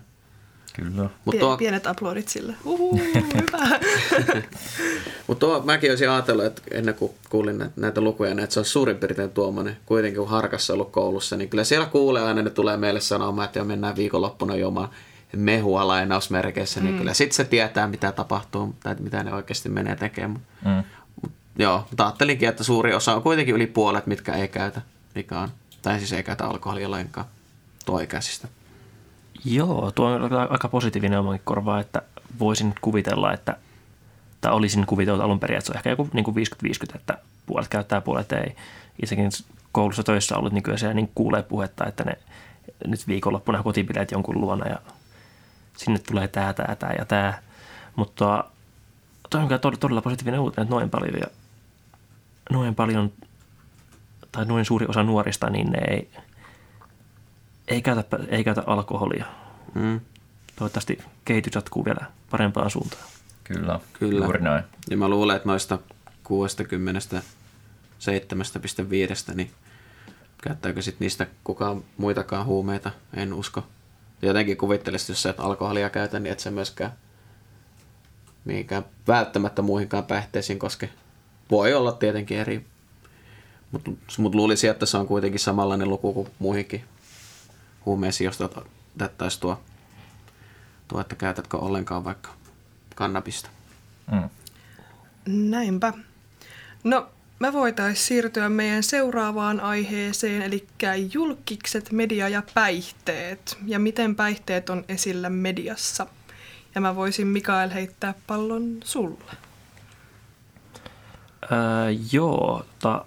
Kyllä. 0.73 1.09
Mut 1.25 1.39
tuo... 1.39 1.57
Pienet 1.57 1.87
aplodit 1.87 2.27
sille. 2.27 2.55
Uhu, 2.65 2.97
hyvä. 3.15 3.79
Mutta 5.27 5.45
mäkin 5.63 5.91
olisin 5.91 6.09
ajatellut, 6.09 6.45
että 6.45 6.61
ennen 6.71 6.95
kuin 6.95 7.11
kuulin 7.29 7.65
näitä 7.75 8.01
lukuja, 8.01 8.31
että 8.31 8.53
se 8.53 8.59
on 8.59 8.65
suurin 8.65 8.97
piirtein 8.97 9.29
tuommoinen, 9.29 9.77
kuitenkin 9.85 10.19
kun 10.19 10.29
harkassa 10.29 10.73
ollut 10.73 10.91
koulussa, 10.91 11.35
niin 11.37 11.49
kyllä 11.49 11.63
siellä 11.63 11.85
kuulee 11.85 12.23
aina, 12.23 12.41
ne 12.41 12.49
tulee 12.49 12.77
meille 12.77 12.99
sanomaan, 12.99 13.45
että 13.45 13.59
jo 13.59 13.65
mennään 13.65 13.95
viikonloppuna 13.95 14.55
jomaan 14.55 14.89
mehua 15.35 15.87
lainausmerkeissä, 15.87 16.81
niin 16.81 16.93
mm. 16.93 16.99
kyllä 16.99 17.13
sitten 17.13 17.35
se 17.35 17.43
tietää, 17.43 17.87
mitä 17.87 18.11
tapahtuu 18.11 18.75
tai 18.83 18.95
mitä 18.99 19.23
ne 19.23 19.33
oikeasti 19.33 19.69
menee 19.69 19.95
tekemään. 19.95 20.41
Mm. 20.65 20.83
Mut, 21.21 21.31
joo, 21.57 21.85
mutta 21.89 22.05
ajattelinkin, 22.05 22.49
että 22.49 22.63
suuri 22.63 22.93
osa 22.93 23.15
on 23.15 23.21
kuitenkin 23.23 23.55
yli 23.55 23.67
puolet, 23.67 24.07
mitkä 24.07 24.33
ei 24.33 24.47
käytä, 24.47 24.81
mikä 25.15 25.39
on, 25.39 25.49
tai 25.81 25.97
siis 25.97 26.13
ei 26.13 26.23
käytä 26.23 26.45
alkoholia 26.45 26.91
lainkaan 26.91 27.25
tuoikäisistä. 27.85 28.47
Joo, 29.45 29.91
tuo 29.91 30.07
on 30.07 30.33
aika 30.49 30.67
positiivinen 30.67 31.19
omankin 31.19 31.45
korvaa, 31.45 31.79
että 31.79 32.01
voisin 32.39 32.75
kuvitella, 32.81 33.33
että 33.33 33.57
tai 34.41 34.51
olisin 34.51 34.85
kuvitellut 34.85 35.23
alun 35.23 35.39
perin, 35.39 35.57
että 35.57 35.65
se 35.65 35.71
on 35.71 35.77
ehkä 35.77 35.89
joku 35.89 36.09
niin 36.13 36.25
kuin 36.25 36.35
50-50, 36.35 36.95
että 36.95 37.17
puolet 37.45 37.67
käyttää, 37.67 38.01
puolet 38.01 38.31
ei. 38.31 38.55
Itsekin 39.01 39.29
koulussa 39.71 40.03
töissä 40.03 40.37
ollut 40.37 40.53
nykyään 40.53 40.79
siellä 40.79 40.93
niin 40.93 41.11
kuulee 41.15 41.43
puhetta, 41.43 41.85
että 41.85 42.03
ne 42.03 42.17
nyt 42.87 43.07
viikonloppuna 43.07 43.63
kotipileet 43.63 44.11
jonkun 44.11 44.41
luona 44.41 44.67
ja 44.67 44.77
sinne 45.77 45.99
tulee 45.99 46.27
tämä, 46.27 46.53
tämä, 46.53 46.75
tämä 46.75 46.93
ja 46.97 47.05
tämä. 47.05 47.33
Mutta 47.95 48.43
tuo 49.29 49.41
on 49.41 49.47
kyllä 49.47 49.59
todella 49.59 50.01
positiivinen 50.01 50.39
uutinen, 50.39 50.63
että 50.63 50.75
noin 50.75 50.89
paljon, 50.89 51.19
ja 51.19 51.27
noin 52.51 52.75
paljon 52.75 53.11
tai 54.31 54.45
noin 54.45 54.65
suuri 54.65 54.85
osa 54.89 55.03
nuorista, 55.03 55.49
niin 55.49 55.71
ne 55.71 55.79
ei, 55.87 56.09
ei, 57.67 57.81
käytä, 57.81 58.19
ei 58.27 58.43
käytä 58.43 58.63
alkoholia. 58.65 59.25
Mm. 59.73 59.99
Toivottavasti 60.55 60.97
kehitys 61.25 61.55
jatkuu 61.55 61.85
vielä 61.85 62.05
parempaan 62.29 62.71
suuntaan. 62.71 63.03
Kyllä, 63.43 63.79
Kyllä. 63.93 64.25
juuri 64.25 64.41
näin. 64.41 64.63
Ja 64.89 64.97
mä 64.97 65.09
luulen, 65.09 65.35
että 65.35 65.49
noista 65.49 65.79
67,5, 66.23 66.29
niin 69.35 69.51
käyttääkö 70.43 70.81
sitten 70.81 71.05
niistä 71.05 71.27
kukaan 71.43 71.83
muitakaan 71.97 72.45
huumeita, 72.45 72.91
en 73.13 73.33
usko 73.33 73.63
jotenkin 74.21 74.57
kuvittelisit, 74.57 75.09
jos 75.09 75.23
sä 75.23 75.29
et 75.29 75.39
alkoholia 75.39 75.89
käytä, 75.89 76.19
niin 76.19 76.31
et 76.31 76.39
sä 76.39 76.51
myöskään 76.51 76.93
mihinkään 78.45 78.85
välttämättä 79.07 79.61
muihinkaan 79.61 80.03
päihteisiin 80.03 80.59
koske. 80.59 80.89
Voi 81.51 81.73
olla 81.73 81.91
tietenkin 81.91 82.37
eri, 82.37 82.65
mutta 83.71 83.91
mut 84.17 84.35
luulisin, 84.35 84.69
että 84.69 84.85
se 84.85 84.97
on 84.97 85.07
kuitenkin 85.07 85.39
samanlainen 85.39 85.89
luku 85.89 86.13
kuin 86.13 86.29
muihinkin 86.39 86.83
huumeisiin, 87.85 88.25
jos 88.25 88.39
otettaisiin 88.95 89.41
tuo, 89.41 89.61
tuo, 90.87 91.01
että 91.01 91.15
käytätkö 91.15 91.57
ollenkaan 91.57 92.03
vaikka 92.03 92.29
kannabista. 92.95 93.49
Mm. 94.11 94.29
Näinpä. 95.25 95.93
No, 96.83 97.09
me 97.39 97.53
voitaisiin 97.53 98.07
siirtyä 98.07 98.49
meidän 98.49 98.83
seuraavaan 98.83 99.59
aiheeseen, 99.59 100.41
eli 100.41 100.67
julkikset, 101.13 101.91
media 101.91 102.29
ja 102.29 102.43
päihteet, 102.53 103.57
ja 103.65 103.79
miten 103.79 104.15
päihteet 104.15 104.69
on 104.69 104.85
esillä 104.89 105.29
mediassa. 105.29 106.07
Ja 106.75 106.81
mä 106.81 106.95
voisin 106.95 107.27
Mikael 107.27 107.69
heittää 107.69 108.13
pallon 108.27 108.77
sulle. 108.83 109.31
Öö, 111.51 111.59
joo, 112.11 112.65
ta, 112.79 113.05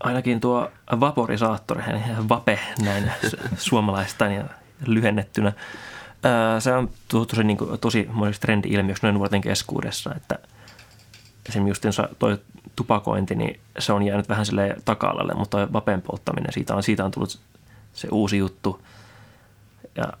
ainakin 0.00 0.40
tuo 0.40 0.70
vaporisaattori, 1.00 1.82
vape 2.28 2.58
näin 2.82 3.12
suomalaistain 3.56 4.32
ja 4.32 4.44
lyhennettynä, 4.86 5.52
se 6.58 6.72
on 6.72 6.90
tosi, 7.08 7.44
niin 7.44 7.56
kuin, 7.56 7.80
tosi 7.80 8.08
moniksi 8.12 8.40
trendi-ilmiöksi 8.40 9.02
noin 9.02 9.14
nuorten 9.14 9.40
keskuudessa, 9.40 10.14
että– 10.14 10.38
esimerkiksi 11.48 11.88
just 11.88 12.00
toi 12.18 12.38
tupakointi, 12.76 13.34
niin 13.34 13.60
se 13.78 13.92
on 13.92 14.02
jäänyt 14.02 14.28
vähän 14.28 14.46
sille 14.46 14.76
taka-alalle, 14.84 15.34
mutta 15.34 15.68
vapen 15.72 16.02
polttaminen, 16.02 16.52
siitä 16.52 16.74
on, 16.74 16.82
siitä 16.82 17.04
on 17.04 17.10
tullut 17.10 17.40
se 17.92 18.08
uusi 18.10 18.38
juttu. 18.38 18.82
Ja 19.96 20.12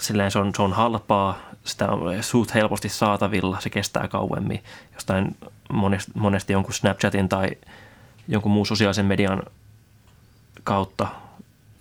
silleen 0.00 0.30
se 0.30 0.38
on, 0.38 0.52
se 0.56 0.62
on 0.62 0.72
halpaa, 0.72 1.38
sitä 1.64 1.88
on 1.88 2.22
suht 2.22 2.54
helposti 2.54 2.88
saatavilla, 2.88 3.60
se 3.60 3.70
kestää 3.70 4.08
kauemmin. 4.08 4.64
Jostain 4.94 5.36
monesti, 5.72 6.12
monesti 6.14 6.52
jonkun 6.52 6.74
Snapchatin 6.74 7.28
tai 7.28 7.50
jonkun 8.28 8.52
muun 8.52 8.66
sosiaalisen 8.66 9.06
median 9.06 9.42
kautta, 10.64 11.08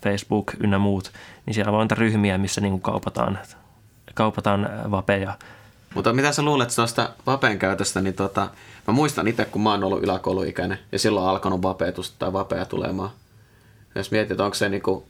Facebook 0.03 0.53
ynnä 0.59 0.79
muut, 0.79 1.11
niin 1.45 1.53
siellä 1.53 1.77
on 1.77 1.91
ryhmiä, 1.91 2.37
missä 2.37 2.61
niin 2.61 2.81
kaupataan, 2.81 3.39
kaupataan 4.13 4.69
vapeja– 4.91 5.37
mutta 5.97 6.13
mitä 6.13 6.31
sä 6.31 6.41
luulet 6.41 6.75
tuosta 6.75 7.09
vapen 7.25 7.59
käytöstä, 7.59 8.01
niin 8.01 8.13
tota, 8.13 8.49
mä 8.87 8.93
muistan 8.93 9.27
itse, 9.27 9.45
kun 9.45 9.61
mä 9.61 9.71
oon 9.71 9.83
ollut 9.83 10.03
yläkouluikäinen 10.03 10.79
ja 10.91 10.99
silloin 10.99 11.23
on 11.23 11.29
alkanut 11.29 11.61
vapeetusta 11.61 12.15
tai 12.19 12.33
vapea 12.33 12.65
tulemaan. 12.65 13.09
Jos 13.95 14.11
mietit, 14.11 14.39
onko 14.39 14.55
se 14.55 14.69
niinku, 14.69 15.07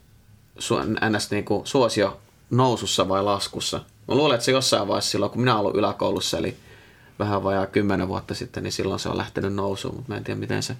ns. 1.09 1.31
Niinku 1.31 1.61
suosio 1.65 2.19
nousussa 2.49 3.09
vai 3.09 3.23
laskussa. 3.23 3.77
Mä 4.07 4.15
luulen, 4.15 4.35
että 4.35 4.45
se 4.45 4.51
jossain 4.51 4.87
vaiheessa 4.87 5.11
silloin, 5.11 5.31
kun 5.31 5.41
minä 5.41 5.53
olen 5.53 5.59
ollut 5.59 5.75
yläkoulussa, 5.75 6.37
eli 6.37 6.57
vähän 7.19 7.43
vajaa 7.43 7.65
kymmenen 7.65 8.07
vuotta 8.07 8.35
sitten, 8.35 8.63
niin 8.63 8.71
silloin 8.71 8.99
se 8.99 9.09
on 9.09 9.17
lähtenyt 9.17 9.53
nousuun, 9.53 9.95
mutta 9.95 10.11
mä 10.11 10.17
en 10.17 10.23
tiedä 10.23 10.39
miten 10.39 10.63
se, 10.63 10.75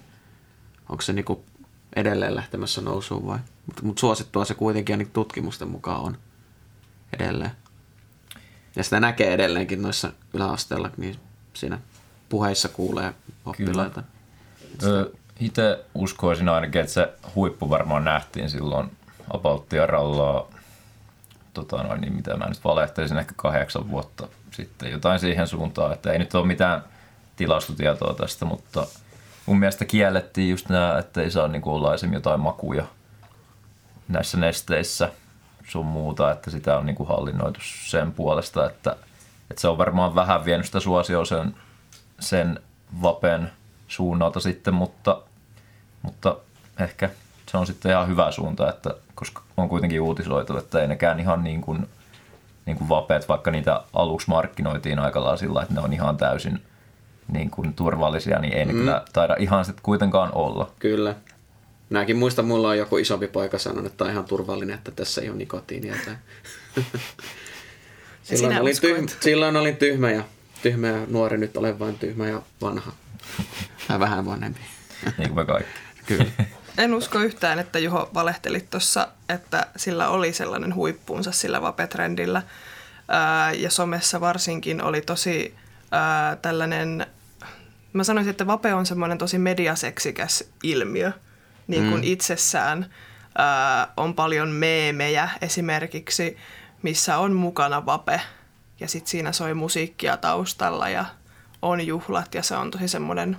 onko 0.88 1.02
se 1.02 1.12
niinku 1.12 1.44
edelleen 1.96 2.34
lähtemässä 2.34 2.80
nousuun 2.80 3.26
vai. 3.26 3.38
Mutta 3.66 3.82
mut 3.82 3.98
suosittua 3.98 4.44
se 4.44 4.54
kuitenkin 4.54 4.92
ainakin 4.92 5.12
tutkimusten 5.12 5.68
mukaan 5.68 6.00
on 6.00 6.18
edelleen. 7.12 7.50
Ja 8.76 8.84
sitä 8.84 9.00
näkee 9.00 9.34
edelleenkin 9.34 9.82
noissa 9.82 10.12
yläasteella, 10.34 10.90
niin 10.96 11.16
siinä 11.54 11.78
puheissa 12.28 12.68
kuulee 12.68 13.14
oppilaita. 13.44 14.02
Itse 15.40 15.84
uskoisin 15.94 16.48
ainakin, 16.48 16.80
että 16.80 16.92
se 16.92 17.12
huippu 17.34 17.70
varmaan 17.70 18.04
nähtiin 18.04 18.50
silloin 18.50 18.90
About 19.30 19.66
Rallaa, 19.86 20.48
tota 21.54 21.82
noin, 21.82 22.00
niin 22.00 22.12
mitä 22.12 22.36
mä 22.36 22.48
nyt 22.48 22.64
valehtelisin, 22.64 23.18
ehkä 23.18 23.34
kahdeksan 23.36 23.90
vuotta 23.90 24.28
sitten, 24.50 24.90
jotain 24.90 25.20
siihen 25.20 25.46
suuntaan, 25.46 25.92
että 25.92 26.12
ei 26.12 26.18
nyt 26.18 26.34
ole 26.34 26.46
mitään 26.46 26.84
tilastotietoa 27.36 28.14
tästä, 28.14 28.44
mutta 28.44 28.86
mun 29.48 29.58
mielestä 29.58 29.84
kiellettiin 29.84 30.50
just 30.50 30.68
nämä, 30.68 30.98
että 30.98 31.22
ei 31.22 31.30
saa 31.30 31.48
niinku 31.48 31.74
olla 31.74 31.94
esimerkiksi 31.94 32.16
jotain 32.16 32.40
makuja 32.40 32.84
näissä 34.08 34.38
nesteissä– 34.38 35.10
sun 35.68 35.86
muuta, 35.86 36.32
että 36.32 36.50
sitä 36.50 36.78
on 36.78 36.86
niin 36.86 36.96
kuin 36.96 37.08
hallinnoitu 37.08 37.60
sen 37.62 38.12
puolesta, 38.12 38.66
että, 38.66 38.96
että 39.50 39.60
se 39.60 39.68
on 39.68 39.78
varmaan 39.78 40.14
vähän 40.14 40.44
vienyt 40.44 40.66
sitä 40.66 40.80
suosioa 40.80 41.24
sen 41.24 41.54
sen 42.20 42.60
vapen 43.02 43.52
suunnalta 43.88 44.40
sitten, 44.40 44.74
mutta, 44.74 45.22
mutta 46.02 46.36
ehkä 46.78 47.10
se 47.50 47.56
on 47.56 47.66
sitten 47.66 47.92
ihan 47.92 48.08
hyvä 48.08 48.30
suunta, 48.30 48.70
että, 48.70 48.90
koska 49.14 49.42
on 49.56 49.68
kuitenkin 49.68 50.00
uutisoitu, 50.00 50.56
että 50.56 50.80
ei 50.80 50.88
nekään 50.88 51.20
ihan 51.20 51.44
niin 51.44 51.60
kuin, 51.60 51.88
niin 52.66 52.76
kuin 52.76 52.88
vapeet, 52.88 53.28
vaikka 53.28 53.50
niitä 53.50 53.82
aluksi 53.92 54.28
markkinoitiin 54.28 54.98
aika 54.98 55.20
lailla 55.20 55.36
sillä, 55.36 55.62
että 55.62 55.74
ne 55.74 55.80
on 55.80 55.92
ihan 55.92 56.16
täysin 56.16 56.62
niin 57.32 57.50
kuin 57.50 57.74
turvallisia, 57.74 58.38
niin 58.38 58.52
ei 58.52 58.64
ne 58.64 58.72
mm. 58.72 58.78
kyllä 58.78 59.04
taida 59.12 59.36
ihan 59.38 59.64
sitten 59.64 59.82
kuitenkaan 59.82 60.34
olla. 60.34 60.72
Kyllä. 60.78 61.14
Minäkin 61.90 62.16
muistan, 62.16 62.44
mulla 62.44 62.68
on 62.68 62.78
joku 62.78 62.96
isompi 62.96 63.26
poika 63.26 63.58
sanonut, 63.58 63.92
että 63.92 64.04
on 64.04 64.10
ihan 64.10 64.24
turvallinen, 64.24 64.74
että 64.74 64.90
tässä 64.90 65.20
ei 65.20 65.28
ole 65.28 65.36
nikotiinia. 65.36 65.94
silloin, 68.22 68.60
olin 68.60 68.80
tyhmä, 68.80 69.08
silloin 69.20 69.56
olin 69.56 69.76
tyhmä 69.76 70.10
ja, 70.10 70.22
tyhmä 70.62 70.86
ja 70.86 71.06
nuori, 71.08 71.38
nyt 71.38 71.56
olen 71.56 71.78
vain 71.78 71.98
tyhmä 71.98 72.28
ja 72.28 72.42
vanha. 72.60 72.92
Tai 73.88 73.98
vähän 73.98 74.26
vanhempi. 74.26 74.60
niin 75.18 75.28
kuin 75.28 75.34
me 75.34 75.44
kaikki. 75.44 75.72
Kyllä. 76.06 76.24
En 76.78 76.94
usko 76.94 77.18
yhtään, 77.18 77.58
että 77.58 77.78
Juho 77.78 78.10
valehtelit 78.14 78.70
tuossa, 78.70 79.08
että 79.28 79.66
sillä 79.76 80.08
oli 80.08 80.32
sellainen 80.32 80.74
huippuunsa 80.74 81.32
sillä 81.32 81.62
vapetrendillä. 81.62 82.42
Ja 83.58 83.70
somessa 83.70 84.20
varsinkin 84.20 84.82
oli 84.82 85.00
tosi 85.00 85.54
tällainen, 86.42 87.06
mä 87.98 88.04
sanoisin, 88.04 88.30
että 88.30 88.46
vape 88.46 88.74
on 88.74 88.86
semmoinen 88.86 89.18
tosi 89.18 89.38
mediaseksikäs 89.38 90.44
ilmiö 90.62 91.12
niin 91.66 91.88
kuin 91.90 92.00
mm. 92.00 92.12
itsessään. 92.12 92.86
Ää, 93.38 93.92
on 93.96 94.14
paljon 94.14 94.48
meemejä 94.48 95.28
esimerkiksi, 95.40 96.36
missä 96.82 97.18
on 97.18 97.32
mukana 97.32 97.86
vape 97.86 98.20
ja 98.80 98.88
sitten 98.88 99.10
siinä 99.10 99.32
soi 99.32 99.54
musiikkia 99.54 100.16
taustalla 100.16 100.88
ja 100.88 101.04
on 101.62 101.86
juhlat 101.86 102.34
ja 102.34 102.42
se 102.42 102.56
on 102.56 102.70
tosi 102.70 102.88
semmoinen 102.88 103.36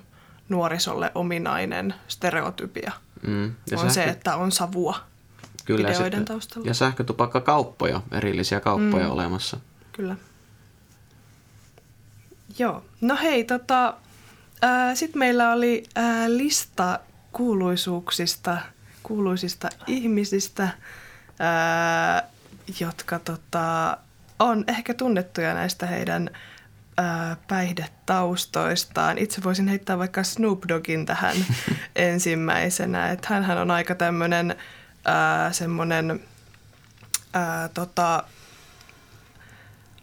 nuorisolle 0.50 1.12
ominainen 1.16 1.94
stereotypia. 2.08 2.92
Mm. 3.28 3.46
Ja 3.46 3.52
on 3.72 3.78
sähkö... 3.78 3.94
se, 3.94 4.04
että 4.04 4.36
on 4.36 4.52
savua 4.52 5.00
Kyllä, 5.66 5.90
videoiden 5.90 6.06
sitten, 6.06 6.26
taustalla. 6.26 6.68
Ja 6.68 6.74
sähkötupakkakauppoja, 6.74 8.02
erillisiä 8.12 8.60
kauppoja 8.60 9.06
mm. 9.06 9.12
olemassa. 9.12 9.58
Kyllä. 9.92 10.16
Joo. 12.60 12.84
No 13.02 13.18
hei, 13.22 13.44
tota, 13.44 13.94
sitten 14.94 15.20
meillä 15.20 15.52
oli 15.52 15.84
ää, 15.96 16.30
lista 16.30 17.00
kuuluisuuksista, 17.32 18.58
kuuluisista 19.04 19.70
ihmisistä, 19.88 20.70
ää, 21.40 22.24
jotka 22.80 23.20
tota, 23.20 23.98
on 24.40 24.64
ehkä 24.68 24.94
tunnettuja 24.94 25.54
näistä 25.54 25.86
heidän 25.86 26.30
päihdetaustoistaan. 27.48 29.18
Itse 29.18 29.44
voisin 29.44 29.68
heittää 29.68 29.98
vaikka 29.98 30.24
Snoop 30.24 30.64
Doggin 30.68 31.06
tähän 31.06 31.36
ensimmäisenä. 31.96 33.12
Että 33.12 33.28
hänhän 33.30 33.58
on 33.58 33.72
aika 33.72 33.96
tämmöinen 33.96 34.56
semmoinen 35.52 36.20
tota, 37.74 38.24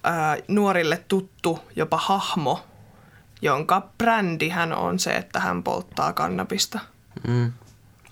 ää, 0.04 0.36
nuorille 0.48 1.04
tuttu 1.08 1.58
jopa 1.76 1.96
hahmo, 1.96 2.64
jonka 3.42 3.88
brändihän 3.98 4.72
on 4.72 4.98
se, 4.98 5.10
että 5.16 5.40
hän 5.40 5.62
polttaa 5.62 6.12
kannabista. 6.12 6.78
Mm. 7.28 7.52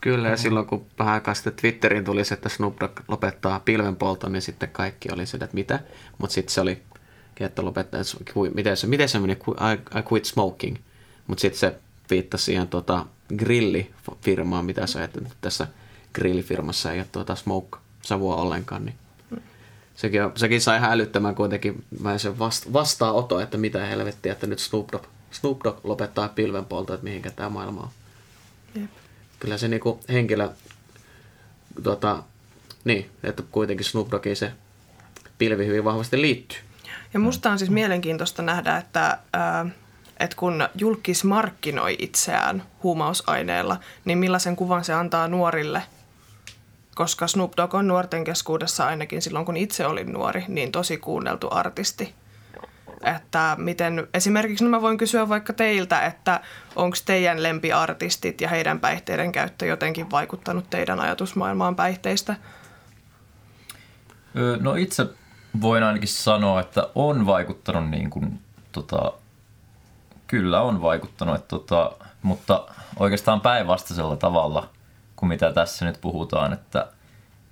Kyllä, 0.00 0.28
ja 0.28 0.36
silloin 0.36 0.66
kun 0.66 0.86
vähän 0.98 1.14
aikaa 1.14 1.34
sitten 1.34 1.52
Twitteriin 1.52 2.04
tuli 2.04 2.24
se, 2.24 2.34
että 2.34 2.48
Snoop 2.48 2.80
Dogg 2.80 3.00
lopettaa 3.08 3.60
pilvenpolton, 3.60 4.32
niin 4.32 4.42
sitten 4.42 4.68
kaikki 4.68 5.08
oli 5.12 5.26
se, 5.26 5.36
että 5.36 5.48
mitä. 5.52 5.80
Mutta 6.18 6.34
sitten 6.34 6.54
se 6.54 6.60
oli, 6.60 6.82
että 7.40 7.64
lopettaa, 7.64 8.00
miten 8.54 8.76
se, 8.76 8.87
miten 8.87 9.08
se 9.08 9.18
meni, 9.18 9.32
I, 9.32 9.98
I 9.98 10.02
quit 10.12 10.24
smoking. 10.24 10.76
Mutta 11.26 11.40
sitten 11.42 11.60
se 11.60 11.76
viittasi 12.10 12.44
siihen 12.44 12.68
tuota, 12.68 13.06
grillifirmaan, 13.37 14.64
mitä 14.64 14.87
se 14.87 15.04
että 15.04 15.20
tässä 15.40 15.66
grillifirmassa 16.14 16.92
ei 16.92 16.98
ole 16.98 17.06
tuota 17.12 17.34
smoke-savua 17.34 18.37
ollenkaan, 18.37 18.84
niin 18.84 18.94
sekin, 19.94 20.24
on, 20.24 20.32
sekin 20.34 20.60
sai 20.60 20.78
ihan 20.78 20.92
älyttömän 20.92 21.34
kuitenkin 21.34 21.84
mä 22.00 22.18
sen 22.18 22.38
vasta, 22.38 22.72
vastaanoto, 22.72 23.40
että 23.40 23.58
mitä 23.58 23.87
helvettiä, 23.87 24.32
että 24.32 24.46
nyt 24.46 24.58
Snoop 24.58 24.92
Dogg, 24.92 25.04
Snoop 25.35 25.61
Dogg 25.64 25.85
lopettaa 25.85 26.29
pilvenpolto, 26.29 26.94
että 26.94 27.05
mihinkä 27.05 27.31
tämä 27.31 27.49
maailma 27.49 27.81
on. 27.81 27.88
Jep. 28.75 28.90
Kyllä 29.40 29.59
se 29.59 29.68
niinku 29.68 30.01
henkilö, 30.09 30.49
tota, 31.83 32.23
niin, 32.85 33.11
että 33.23 33.42
kuitenkin 33.51 33.87
Snoop 33.87 34.11
Doggiin 34.11 34.37
se 34.37 34.53
pilvi 35.38 35.66
hyvin 35.66 35.85
vahvasti 35.85 36.23
liittyy. 36.23 36.59
Ja 37.14 37.20
musta 37.20 37.51
on 37.51 37.59
siis 37.59 37.70
mielenkiintoista 37.70 38.42
nähdä, 38.42 38.77
että, 38.77 39.18
ää, 39.33 39.66
että 40.20 40.37
kun 40.37 40.68
julkis 40.75 41.25
markkinoi 41.25 41.97
itseään 41.99 42.62
huumausaineella, 42.83 43.81
niin 44.05 44.18
millaisen 44.18 44.57
kuvan 44.57 44.85
se 44.85 44.92
antaa 44.92 45.29
nuorille– 45.29 45.83
koska 46.94 47.27
Snoop 47.27 47.53
Dogg 47.57 47.75
on 47.75 47.88
nuorten 47.88 48.25
keskuudessa 48.25 48.87
ainakin 48.87 49.23
silloin, 49.23 49.47
kun 49.47 49.57
itse 49.57 49.87
olin 49.87 50.12
nuori, 50.12 50.44
niin 50.49 50.73
tosi 50.73 50.97
kuunneltu 50.97 51.49
artisti. 51.51 52.14
Että 53.04 53.56
miten, 53.58 54.08
esimerkiksi 54.14 54.64
no 54.64 54.70
mä 54.70 54.82
voin 54.82 54.98
kysyä 54.98 55.28
vaikka 55.28 55.52
teiltä, 55.52 56.06
että 56.06 56.40
onko 56.76 56.96
teidän 57.04 57.42
lempiartistit 57.42 58.40
ja 58.40 58.48
heidän 58.48 58.80
päihteiden 58.80 59.32
käyttö 59.32 59.66
jotenkin 59.66 60.10
vaikuttanut 60.10 60.70
teidän 60.70 61.00
ajatusmaailmaan 61.00 61.76
päihteistä? 61.76 62.36
No 64.60 64.74
itse 64.74 65.06
voin 65.60 65.82
ainakin 65.82 66.08
sanoa, 66.08 66.60
että 66.60 66.88
on 66.94 67.26
vaikuttanut 67.26 67.90
niin 67.90 68.10
kuin, 68.10 68.40
tota, 68.72 69.12
kyllä 70.26 70.60
on 70.60 70.82
vaikuttanut, 70.82 71.34
että, 71.34 71.48
tota, 71.48 71.92
mutta 72.22 72.66
oikeastaan 72.98 73.40
päinvastaisella 73.40 74.16
tavalla– 74.16 74.68
kuin 75.16 75.28
mitä 75.28 75.52
tässä 75.52 75.84
nyt 75.84 76.00
puhutaan, 76.00 76.52
että, 76.52 76.86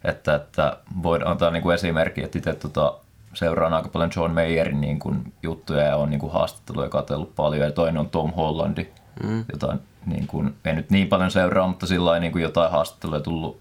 että, 0.05 0.35
että 0.35 0.77
voidaan 1.03 1.31
antaa 1.31 1.51
niin 1.51 1.63
kuin 1.63 1.75
esimerkki, 1.75 2.23
että 2.23 2.39
itse 2.39 2.53
tota, 2.53 2.95
seuraan 3.35 3.75
aika 3.75 3.89
paljon 3.89 4.11
John 4.17 4.33
Mayerin 4.33 4.81
niin 4.81 4.99
kuin, 4.99 5.33
juttuja 5.43 5.83
ja 5.83 5.97
on 5.97 6.11
niin 6.11 6.21
kuin, 6.21 6.33
haastatteluja 6.33 6.89
katsellut 6.89 7.35
paljon 7.35 7.67
ja 7.67 7.73
toinen 7.73 7.99
on 7.99 8.11
Tom 8.11 8.33
Hollandi, 8.33 8.89
mm. 9.23 9.45
jota 9.53 9.77
niin 10.07 10.27
kuin, 10.27 10.55
ei 10.65 10.75
nyt 10.75 10.91
niin 10.91 11.09
paljon 11.09 11.31
seuraa, 11.31 11.69
mutta 11.69 11.87
sillä 11.87 12.21
niin 12.21 12.33
kuin 12.33 12.43
jotain 12.43 12.71
haastatteluja 12.71 13.21
tullut 13.21 13.61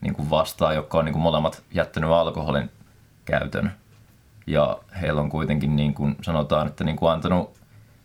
niin 0.00 0.14
kuin 0.14 0.30
vastaan, 0.30 0.74
jotka 0.74 0.98
on 0.98 1.04
niin 1.04 1.12
kuin 1.12 1.22
molemmat 1.22 1.62
jättänyt 1.72 2.10
alkoholin 2.10 2.70
käytön. 3.24 3.72
Ja 4.46 4.78
heillä 5.00 5.20
on 5.20 5.30
kuitenkin, 5.30 5.76
niin 5.76 5.94
kuin 5.94 6.16
sanotaan, 6.22 6.66
että 6.66 6.84
niin 6.84 6.96
kuin 6.96 7.12
antanut 7.12 7.62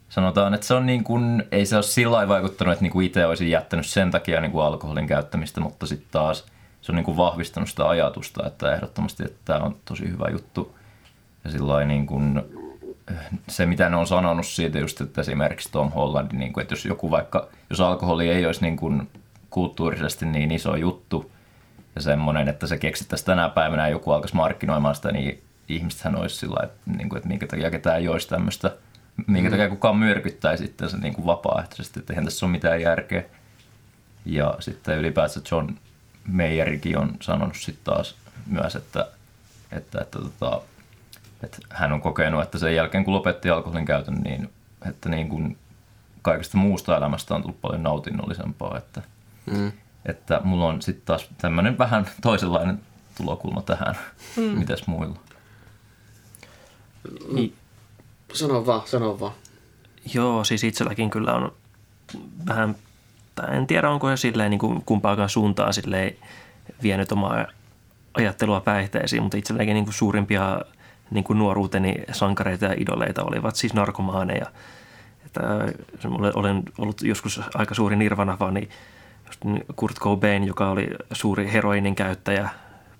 sanotaan, 0.10 0.54
että 0.54 0.68
se 0.68 0.74
on 0.74 0.86
niin 0.86 1.04
kuin, 1.04 1.44
ei 1.52 1.66
se 1.66 1.76
ole 1.76 1.84
sillä 1.84 2.28
vaikuttanut, 2.28 2.72
että 2.74 2.84
niin 2.84 2.92
kuin 2.92 3.06
itse 3.06 3.26
olisin 3.26 3.50
jättänyt 3.50 3.86
sen 3.86 4.12
takia 4.12 4.42
niin 4.42 4.52
kuin 4.52 4.66
alkoholin 4.66 5.08
käyttämistä, 5.08 5.62
mutta 5.62 5.86
sitten 5.86 6.10
taas 6.12 6.46
se 6.82 6.92
on 6.92 6.96
niin 6.96 7.06
kuin 7.06 7.18
vahvistanut 7.18 7.70
sitä 7.70 7.90
ajatusta, 7.90 8.48
että 8.48 8.76
ehdottomasti 8.76 9.24
että 9.24 9.40
tämä 9.46 9.60
on 9.60 9.76
tosi 9.86 10.10
hyvä 10.10 10.28
juttu. 10.32 10.76
Ja 11.48 11.52
sillä 11.52 11.86
niin 11.86 12.06
kuin, 12.06 12.42
se, 13.48 13.66
mitä 13.66 13.90
ne 13.90 13.96
on 13.96 14.08
sanonut 14.08 14.46
siitä 14.46 14.80
just, 14.80 15.02
että 15.02 15.22
esimerkiksi 15.22 15.72
Tom 15.72 15.92
Holland, 15.92 16.32
niin 16.32 16.54
kuin, 16.54 16.62
että 16.62 16.74
jos 16.74 16.86
joku 16.86 17.12
vaikka, 17.12 17.48
jos 17.70 17.82
alkoholi 17.82 18.30
ei 18.30 18.46
olisi 18.46 18.62
niin 18.62 18.78
kuin 18.78 19.10
kulttuurisesti 19.50 20.26
niin 20.26 20.52
iso 20.52 20.76
juttu 20.76 21.32
ja 21.96 22.02
semmoinen, 22.02 22.48
että 22.48 22.68
se 22.68 22.78
keksittäisiin 22.78 23.26
tänä 23.26 23.50
päivänä 23.50 23.88
ja 23.88 23.92
joku 23.92 24.12
alkaisi 24.12 24.36
markkinoimaan 24.36 24.96
sitä, 24.96 25.12
niin 25.12 25.44
ihmisethän 25.70 26.16
olisi 26.16 26.36
sillä 26.36 26.60
että, 26.64 26.80
niin 26.98 27.10
kuin, 27.10 27.18
että 27.18 27.30
minkä 27.30 27.48
takia 27.48 27.72
ketään 27.72 27.98
ei 27.98 28.08
olisi 28.08 28.30
tämmöistä– 28.30 28.72
minkä 29.28 29.50
takia 29.50 29.70
kukaan 29.70 29.98
myrkyttäisi 29.98 30.66
sitten 30.66 30.90
se 30.90 30.98
niin 30.98 31.14
kuin 31.14 31.26
vapaaehtoisesti, 31.26 32.00
että 32.00 32.14
eihän 32.14 32.26
tässä 32.26 32.46
ole 32.46 32.52
mitään 32.52 32.82
järkeä. 32.82 33.24
Ja 34.26 34.56
sitten 34.60 34.98
ylipäätään 34.98 35.46
John 35.52 35.70
Mayerikin 36.28 36.98
on 36.98 37.18
sanonut 37.22 37.56
sitten 37.56 37.84
taas 37.84 38.16
myös, 38.46 38.76
että, 38.76 39.08
että, 39.72 40.02
että, 40.02 40.20
tota, 40.20 40.62
että 41.44 41.58
hän 41.70 41.94
on 41.94 42.02
kokenut, 42.02 42.44
että 42.44 42.58
sen 42.58 42.76
jälkeen 42.76 43.04
kun 43.04 43.14
lopetti 43.14 43.50
alkoholin 43.50 43.86
käytön, 43.86 44.16
niin 44.16 44.50
että 44.90 45.10
niin 45.10 45.30
kuin 45.30 45.58
kaikesta 46.22 46.58
muusta 46.58 46.98
elämästä 46.98 47.36
on 47.36 47.42
tullut 47.42 47.62
paljon 47.62 47.84
nautinnollisempaa. 47.84 48.78
Että, 48.78 49.02
mm. 49.46 49.72
että 50.06 50.42
mulla 50.44 50.66
on 50.66 50.82
sitten 50.82 51.06
taas 51.06 51.30
tämmöinen 51.38 51.78
vähän 51.78 52.10
toisenlainen 52.22 52.80
tulokulma 53.18 53.62
tähän, 53.62 53.98
mm. 54.36 54.44
mitäs 54.44 54.88
muilla. 54.88 55.20
Niin, 57.34 57.56
Sano 58.34 58.66
vaan, 58.66 58.82
sano 58.86 59.20
vaan. 59.20 59.34
Joo, 60.14 60.44
siis 60.44 60.64
itselläkin 60.64 61.10
kyllä 61.10 61.34
on 61.34 61.52
vähän, 62.48 62.76
tai 63.36 63.58
en 63.58 63.68
tiedä 63.68 63.90
onko 63.90 64.10
se 64.10 64.18
silleen 64.18 64.50
niin 64.50 64.60
kuin 64.60 64.84
kumpaakaan 64.86 65.30
suuntaan 65.30 65.74
silleen 65.74 66.16
vienyt 66.84 67.12
omaa 67.12 67.46
ajattelua 68.14 68.60
päihteisiin, 68.60 69.24
mutta 69.24 69.38
itselläkin 69.38 69.74
niin 69.74 69.84
kuin 69.84 69.94
suurimpia 69.94 70.62
niin 71.12 71.24
kuin 71.24 71.40
nuoruuteni 71.40 71.96
sankareita 72.12 72.66
ja 72.66 72.74
idoleita 72.78 73.24
olivat 73.24 73.56
siis 73.56 73.74
narkomaaneja. 73.74 74.46
Että 75.26 75.42
olen 76.34 76.64
ollut 76.78 77.02
joskus 77.02 77.42
aika 77.54 77.76
suuri 77.76 77.96
nirvana 77.96 78.38
niin 78.52 78.70
just 79.28 79.42
Kurt 79.76 80.00
Cobain, 80.00 80.44
joka 80.44 80.70
oli 80.70 80.88
suuri 81.12 81.52
heroinin 81.54 81.96
käyttäjä, 81.96 82.50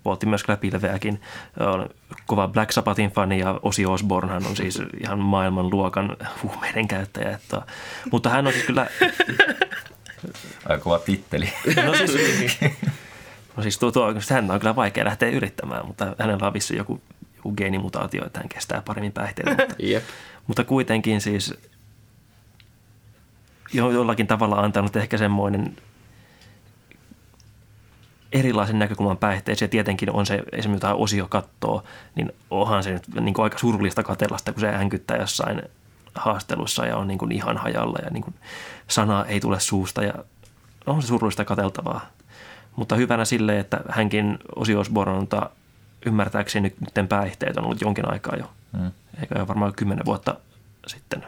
poltti 0.02 0.26
myös 0.26 0.44
kyllä 0.44 0.56
pilveäkin. 0.56 1.20
On 1.60 1.88
kova 2.26 2.48
Black 2.48 2.72
Sabbathin 2.72 3.10
fani 3.10 3.38
ja 3.38 3.60
Ozzy 3.62 3.84
Osbournehan 3.84 4.46
on 4.46 4.56
siis 4.56 4.82
ihan 5.00 5.18
maailman 5.18 5.70
luokan 5.70 6.16
huumeiden 6.42 6.88
käyttäjä. 6.88 7.30
Että, 7.30 7.62
mutta 8.12 8.30
hän 8.30 8.46
on 8.46 8.52
siis 8.52 8.64
kyllä... 8.64 8.86
Aika 10.68 10.84
kova 10.84 10.98
titteli. 10.98 11.52
No 11.86 11.94
siis, 11.94 12.58
no 13.56 13.62
siis 13.62 13.78
tuo, 13.78 13.92
tuo, 13.92 14.14
hän 14.30 14.50
on 14.50 14.60
kyllä 14.60 14.76
vaikea 14.76 15.04
lähteä 15.04 15.28
yrittämään, 15.28 15.86
mutta 15.86 16.16
hänellä 16.18 16.46
on 16.46 16.54
vissi 16.54 16.76
joku, 16.76 17.00
geenimutaatio, 17.56 18.26
että 18.26 18.40
hän 18.40 18.48
kestää 18.48 18.82
paremmin 18.86 19.12
päihteitä. 19.12 19.50
Mutta, 19.50 19.74
Jep. 19.78 20.04
mutta 20.46 20.64
kuitenkin 20.64 21.20
siis 21.20 21.54
jo, 23.72 23.90
jollakin 23.90 24.26
tavalla 24.26 24.56
antanut 24.56 24.96
ehkä 24.96 25.18
semmoinen 25.18 25.76
erilaisen 28.32 28.78
näkökulman 28.78 29.16
päihteeseen. 29.16 29.66
Ja 29.66 29.70
tietenkin 29.70 30.10
on 30.10 30.26
se, 30.26 30.42
esimerkiksi 30.52 30.86
jotain 30.86 31.02
osio 31.02 31.26
kattoo, 31.28 31.84
niin 32.14 32.32
onhan 32.50 32.82
se 32.82 32.92
nyt 32.92 33.08
niin 33.20 33.34
kuin 33.34 33.44
aika 33.44 33.58
surullista 33.58 34.02
katellasta, 34.02 34.52
kun 34.52 34.60
se 34.60 34.72
hänkyttää 34.72 35.16
jossain 35.16 35.62
haastelussa 36.14 36.86
ja 36.86 36.96
on 36.96 37.08
niin 37.08 37.18
kuin 37.18 37.32
ihan 37.32 37.56
hajalla 37.56 37.98
ja 38.04 38.10
niin 38.10 38.22
kuin 38.22 38.34
sana 38.88 39.24
ei 39.24 39.40
tule 39.40 39.60
suusta 39.60 40.02
ja 40.02 40.14
on 40.86 41.02
se 41.02 41.08
surullista 41.08 41.44
kateltavaa. 41.44 42.06
Mutta 42.76 42.96
hyvänä 42.96 43.24
sille, 43.24 43.58
että 43.58 43.80
hänkin 43.88 44.38
Osi 44.56 44.74
Osbornelta 44.74 45.50
ymmärtääkseni 46.06 46.68
nyt 46.68 46.96
nyt 46.96 47.08
päihteet 47.08 47.56
on 47.56 47.64
ollut 47.64 47.80
jonkin 47.80 48.10
aikaa 48.12 48.36
jo. 48.36 48.50
Mm. 48.72 48.90
Eikä 49.20 49.38
jo 49.38 49.48
varmaan 49.48 49.72
kymmenen 49.74 50.04
vuotta 50.04 50.34
sitten. 50.86 51.24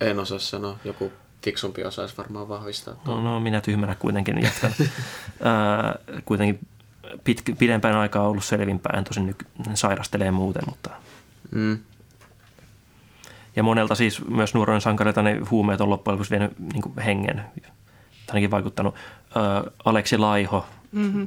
En 0.00 0.18
osaa 0.18 0.38
sanoa. 0.38 0.76
Joku 0.84 1.12
fiksumpi 1.44 1.84
osaisi 1.84 2.16
varmaan 2.16 2.48
vahvistaa. 2.48 2.94
No, 3.06 3.20
no 3.22 3.40
minä 3.40 3.60
tyhmänä 3.60 3.94
kuitenkin 3.94 4.42
jatkan. 4.42 4.72
Ää, 5.44 5.94
kuitenkin 6.24 6.58
pit, 7.24 7.42
pidempään 7.58 7.96
aikaa 7.96 8.28
ollut 8.28 8.44
selvinpäin, 8.44 9.04
tosin 9.04 9.26
nyt 9.26 9.46
sairastelee 9.74 10.30
muuten, 10.30 10.62
mutta 10.66 10.90
Mm. 11.50 11.78
ja 13.56 13.62
monelta 13.62 13.94
siis 13.94 14.24
myös 14.28 14.54
nuoren 14.54 14.80
sankareilta 14.80 15.22
ne 15.22 15.40
huumeet 15.50 15.80
on 15.80 15.90
loppujen 15.90 16.14
lopuksi 16.14 16.30
vienyt 16.30 16.58
niin 16.58 16.96
hengen. 17.04 17.44
Ainakin 18.28 18.50
vaikuttanut. 18.50 18.94
Ää, 19.34 19.64
Aleksi 19.84 20.18
Laiho 20.18 20.66
Mm-hmm. 20.92 21.26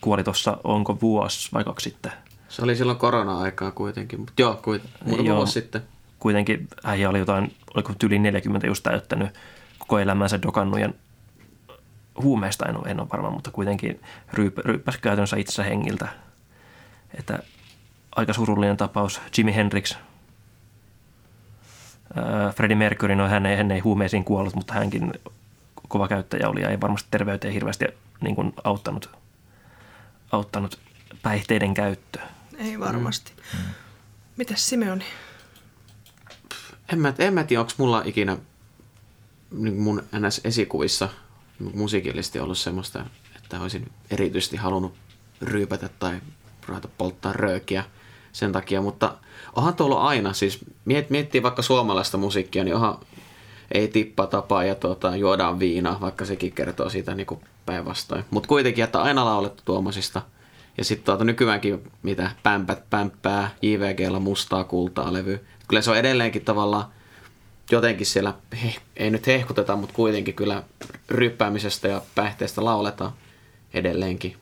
Kuoli 0.00 0.24
tuossa, 0.24 0.56
onko 0.64 0.98
vuosi 1.00 1.48
vai 1.52 1.64
kaksi 1.64 1.90
sitten. 1.90 2.12
Se 2.48 2.62
oli 2.62 2.76
silloin 2.76 2.98
korona-aikaa 2.98 3.70
kuitenkin, 3.70 4.20
mutta 4.20 4.32
joo, 4.38 4.60
kuit, 4.62 4.82
muutama 5.04 5.28
Joo. 5.28 5.36
vuosi 5.36 5.52
sitten. 5.52 5.82
Kuitenkin 6.18 6.68
äijä 6.84 7.10
oli 7.10 7.18
jotain, 7.18 7.56
oliko 7.74 7.92
yli 8.04 8.18
40 8.18 8.66
just 8.66 8.82
täyttänyt 8.82 9.28
koko 9.78 9.98
elämänsä 9.98 10.42
dokannut 10.42 10.80
ja 10.80 10.90
huumeista 12.22 12.66
en 12.66 12.76
ole, 12.76 12.88
en 12.88 13.00
ole 13.00 13.08
varma, 13.12 13.30
mutta 13.30 13.50
kuitenkin 13.50 14.00
ryyp, 14.32 14.58
ryyppäsi 14.58 14.98
käytännössä 15.00 15.36
itsensä 15.36 15.62
hengiltä. 15.62 16.08
Että 17.18 17.38
aika 18.16 18.32
surullinen 18.32 18.76
tapaus. 18.76 19.20
Jimi 19.38 19.54
Hendrix, 19.54 19.96
Ää, 22.16 22.52
Freddie 22.52 22.76
Mercury, 22.76 23.16
no 23.16 23.28
hän 23.28 23.46
ei, 23.46 23.56
hän 23.56 23.70
ei 23.70 23.80
huumeisiin 23.80 24.24
kuollut, 24.24 24.54
mutta 24.54 24.74
hänkin 24.74 25.12
kova 25.88 26.08
käyttäjä 26.08 26.48
oli 26.48 26.62
ja 26.62 26.68
ei 26.68 26.80
varmasti 26.80 27.08
terveyteen 27.10 27.54
hirveästi 27.54 27.84
niin 28.20 28.34
kuin 28.34 28.52
auttanut, 28.64 29.10
auttanut 30.32 30.78
päihteiden 31.22 31.74
käyttö. 31.74 32.18
Ei 32.58 32.80
varmasti. 32.80 33.32
Mm. 33.54 33.60
Mitäs 34.36 34.68
Simeoni? 34.68 35.04
En 36.92 36.98
mä, 36.98 37.14
en 37.18 37.34
mä 37.34 37.44
tiedä, 37.44 37.60
onko 37.60 37.72
mulla 37.76 38.02
ikinä 38.04 38.36
niin 39.50 39.80
mun 39.80 40.02
NS-esikuvissa 40.12 41.08
musiikillisesti 41.74 42.40
ollut 42.40 42.58
semmoista, 42.58 43.04
että 43.36 43.60
olisin 43.60 43.92
erityisesti 44.10 44.56
halunnut 44.56 44.94
ryypätä 45.42 45.88
tai 45.98 46.20
ruveta 46.68 46.88
polttaa 46.98 47.32
röökiä 47.32 47.84
sen 48.32 48.52
takia, 48.52 48.82
mutta 48.82 49.16
onhan 49.56 49.74
tuolla 49.74 50.02
aina, 50.02 50.32
siis 50.32 50.58
miet, 50.84 51.10
miettii 51.10 51.42
vaikka 51.42 51.62
suomalaista 51.62 52.18
musiikkia, 52.18 52.64
niin 52.64 52.74
onhan 52.74 52.98
ei 53.72 53.88
tippa 53.88 54.26
tapaa 54.26 54.64
ja 54.64 54.74
tuota, 54.74 55.16
juodaan 55.16 55.58
viinaa, 55.58 56.00
vaikka 56.00 56.24
sekin 56.24 56.52
kertoo 56.52 56.88
siitä 56.88 57.14
niin 57.14 57.26
päinvastoin. 57.66 58.24
Mutta 58.30 58.48
kuitenkin, 58.48 58.84
että 58.84 59.02
aina 59.02 59.24
laulettu 59.24 59.62
tuommoisista. 59.64 60.22
Ja 60.78 60.84
sitten 60.84 61.04
tuota, 61.04 61.24
nykyäänkin 61.24 61.90
mitä 62.02 62.30
pämpät, 62.42 62.90
pämppää, 62.90 63.50
JVGllä 63.62 64.18
mustaa 64.18 64.64
kultaa 64.64 65.12
levy. 65.12 65.46
Kyllä 65.68 65.82
se 65.82 65.90
on 65.90 65.96
edelleenkin 65.96 66.44
tavallaan 66.44 66.84
jotenkin 67.70 68.06
siellä, 68.06 68.34
he, 68.64 68.74
ei 68.96 69.10
nyt 69.10 69.26
hehkuteta, 69.26 69.76
mutta 69.76 69.94
kuitenkin 69.94 70.34
kyllä 70.34 70.62
ryppäämisestä 71.08 71.88
ja 71.88 72.02
päihteestä 72.14 72.64
lauletaan 72.64 73.12
edelleenkin. 73.74 74.36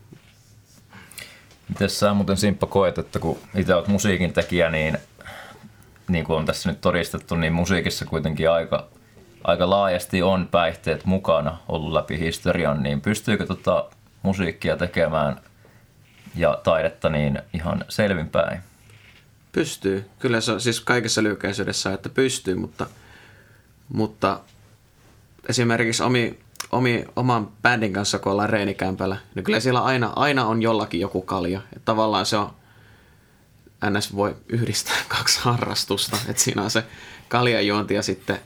Miten 1.68 1.90
sä 1.90 2.14
muuten 2.14 2.36
Simppa 2.36 2.66
koet, 2.66 2.98
että 2.98 3.18
kun 3.18 3.38
itse 3.54 3.74
olet 3.74 3.88
musiikin 3.88 4.32
tekijä, 4.32 4.70
niin 4.70 4.98
niin 6.08 6.24
kuin 6.24 6.36
on 6.36 6.46
tässä 6.46 6.70
nyt 6.70 6.80
todistettu, 6.80 7.36
niin 7.36 7.52
musiikissa 7.52 8.04
kuitenkin 8.04 8.50
aika, 8.50 8.88
aika 9.44 9.70
laajasti 9.70 10.22
on 10.22 10.48
päihteet 10.50 11.04
mukana 11.04 11.58
ollut 11.68 11.92
läpi 11.92 12.18
historian, 12.18 12.82
niin 12.82 13.00
pystyykö 13.00 13.46
tota 13.46 13.84
musiikkia 14.22 14.76
tekemään 14.76 15.40
ja 16.34 16.60
taidetta 16.64 17.08
niin 17.08 17.42
ihan 17.52 17.84
selvinpäin? 17.88 18.60
Pystyy. 19.52 20.10
Kyllä 20.18 20.40
se 20.40 20.52
on 20.52 20.60
siis 20.60 20.80
kaikessa 20.80 21.22
lyhykäisyydessä, 21.22 21.92
että 21.92 22.08
pystyy, 22.08 22.54
mutta, 22.54 22.86
mutta 23.88 24.40
esimerkiksi 25.48 26.02
omi, 26.02 26.38
omi, 26.72 27.04
oman 27.16 27.48
bändin 27.62 27.92
kanssa, 27.92 28.18
kun 28.18 28.32
ollaan 28.32 28.50
reenikämpällä, 28.50 29.16
niin 29.34 29.44
kyllä 29.44 29.60
siellä 29.60 29.80
aina, 29.80 30.12
aina 30.16 30.46
on 30.46 30.62
jollakin 30.62 31.00
joku 31.00 31.22
kalja. 31.22 31.60
Et 31.76 31.84
tavallaan 31.84 32.26
se 32.26 32.36
on, 32.36 32.50
NS 33.90 34.16
voi 34.16 34.36
yhdistää 34.48 34.96
kaksi 35.18 35.40
harrastusta, 35.42 36.16
että 36.28 36.42
siinä 36.42 36.62
on 36.62 36.70
se 36.70 36.84
kaljajuonti 37.28 37.94
ja 37.94 38.02
sitten 38.02 38.38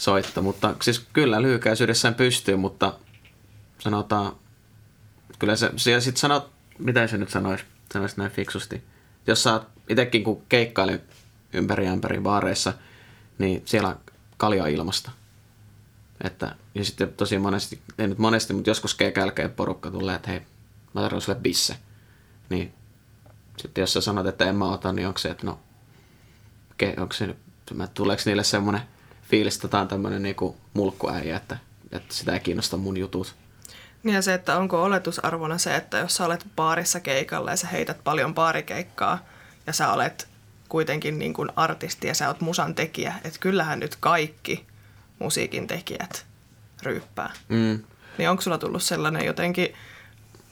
soitto. 0.00 0.42
Mutta 0.42 0.74
siis 0.82 1.06
kyllä 1.12 1.42
lyhykäisyydessään 1.42 2.14
pystyy, 2.14 2.56
mutta 2.56 2.92
sanotaan, 3.78 4.36
kyllä 5.38 5.56
se, 5.56 5.70
se 5.76 6.00
sitten 6.00 6.20
sanot, 6.20 6.50
mitä 6.78 7.06
se 7.06 7.18
nyt 7.18 7.30
sanoisi, 7.30 7.64
sanoisi 7.92 8.14
näin 8.18 8.30
fiksusti. 8.30 8.84
Jos 9.26 9.42
sä 9.42 9.60
itsekin 9.88 10.24
kun 10.24 10.42
keikkailen 10.48 11.02
ympäri 11.52 11.88
ämpäri 11.88 12.20
baareissa, 12.20 12.72
niin 13.38 13.62
siellä 13.64 13.88
on 13.88 14.00
kalja 14.36 14.66
ilmasta. 14.66 15.10
Että, 16.24 16.54
ja 16.74 16.84
sitten 16.84 17.12
tosi 17.12 17.38
monesti, 17.38 17.80
ei 17.98 18.08
nyt 18.08 18.18
monesti, 18.18 18.52
mutta 18.52 18.70
joskus 18.70 18.94
keikälkeen 18.94 19.50
porukka 19.50 19.90
tulee, 19.90 20.16
että 20.16 20.30
hei, 20.30 20.40
mä 20.94 21.00
tarvitsen 21.00 21.20
sulle 21.20 21.38
bisse. 21.40 21.76
Niin 22.48 22.74
sitten 23.56 23.82
jos 23.82 23.92
sä 23.92 24.00
sanot, 24.00 24.26
että 24.26 24.44
en 24.44 24.56
mä 24.56 24.72
ota, 24.72 24.92
niin 24.92 25.06
onko 25.06 25.18
se, 25.18 25.28
että 25.28 25.46
no, 25.46 25.60
ke, 26.78 26.94
onko 26.98 27.12
se, 27.12 27.36
tuleeko 27.94 28.22
niille 28.26 28.44
semmoinen 28.44 28.82
fiilis, 29.30 29.54
että 29.54 29.68
tää 29.68 29.80
on 29.80 29.88
tämmöinen 29.88 30.22
niinku 30.22 30.56
mulkkuäijä, 30.74 31.36
että, 31.36 31.56
että 31.92 32.14
sitä 32.14 32.32
ei 32.32 32.40
kiinnosta 32.40 32.76
mun 32.76 32.96
jutut. 32.96 33.34
Niin 34.02 34.14
ja 34.14 34.22
se, 34.22 34.34
että 34.34 34.56
onko 34.56 34.82
oletusarvona 34.82 35.58
se, 35.58 35.76
että 35.76 35.98
jos 35.98 36.16
sä 36.16 36.24
olet 36.24 36.46
baarissa 36.56 37.00
keikalla 37.00 37.50
ja 37.50 37.56
sä 37.56 37.66
heität 37.66 38.04
paljon 38.04 38.34
baarikeikkaa 38.34 39.24
ja 39.66 39.72
sä 39.72 39.92
olet 39.92 40.28
kuitenkin 40.68 41.18
niin 41.18 41.32
kuin 41.32 41.48
artisti 41.56 42.06
ja 42.06 42.14
sä 42.14 42.28
oot 42.28 42.40
musan 42.40 42.74
tekijä, 42.74 43.14
että 43.24 43.38
kyllähän 43.40 43.80
nyt 43.80 43.96
kaikki 44.00 44.66
musiikin 45.18 45.66
tekijät 45.66 46.26
ryyppää. 46.82 47.32
Mm. 47.48 47.84
Niin 48.18 48.30
onko 48.30 48.42
sulla 48.42 48.58
tullut 48.58 48.82
sellainen 48.82 49.26
jotenkin 49.26 49.74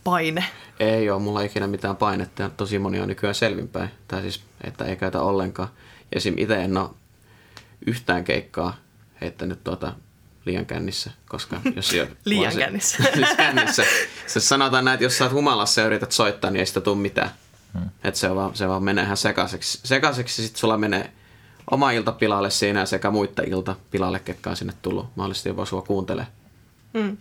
paine? 0.05 0.45
Ei 0.81 1.11
ole 1.11 1.23
mulla 1.23 1.41
ikinä 1.41 1.67
mitään 1.67 1.97
painetta 1.97 2.43
ja 2.43 2.51
tosi 2.51 2.79
moni 2.79 3.01
on 3.01 3.09
nykyään 3.09 3.35
selvinpäin. 3.35 3.91
Tai 4.09 4.23
siis, 4.23 4.43
että 4.65 4.85
ei 4.85 4.97
käytä 4.97 5.21
ollenkaan. 5.21 5.69
Esim. 6.13 6.35
itse 6.39 6.65
en 6.65 6.77
ole 6.77 6.91
yhtään 7.87 8.25
keikkaa 8.25 8.77
heittänyt 9.21 9.65
tuota 9.65 9.93
liian 10.45 10.67
kännissä, 10.67 11.11
koska 11.29 11.61
jos 11.77 11.93
jo, 11.93 12.07
Liian 12.25 12.53
se- 12.53 12.59
kännissä. 12.59 13.03
siis 13.15 13.29
kännissä. 13.37 13.85
Se 14.27 14.41
sanotaan 14.41 14.85
näin, 14.85 14.95
että 14.95 15.05
jos 15.05 15.19
sä 15.19 15.25
oot 15.25 15.33
humalassa 15.33 15.81
ja 15.81 15.87
yrität 15.87 16.13
soittaa, 16.13 16.51
niin 16.51 16.61
ei 16.61 16.67
sitä 16.67 16.81
tule 16.81 16.97
mitään. 16.97 17.31
Hmm. 17.73 17.89
Että 18.05 18.21
se 18.21 18.35
vaan, 18.35 18.57
se 18.57 18.69
vaan 18.69 18.83
menee 18.83 19.05
ihan 19.05 19.17
sekaiseksi. 19.17 19.81
Sekaiseksi 19.85 20.43
sitten 20.43 20.61
sulla 20.61 20.79
menee 20.79 21.13
oma 21.71 21.91
ilta 21.91 22.13
pilalle 22.13 22.51
siinä 22.51 22.87
sekä 22.87 23.11
muita 23.11 23.43
ilta 23.43 23.77
pilalle, 23.91 24.19
ketkä 24.19 24.51
on 24.51 24.57
sinne 24.57 24.73
tullut. 24.83 25.17
Mahdollisesti 25.17 25.49
jopa 25.49 25.65
sua 25.65 25.83
kuuntelee. 25.83 26.27
Mm. 26.93 27.17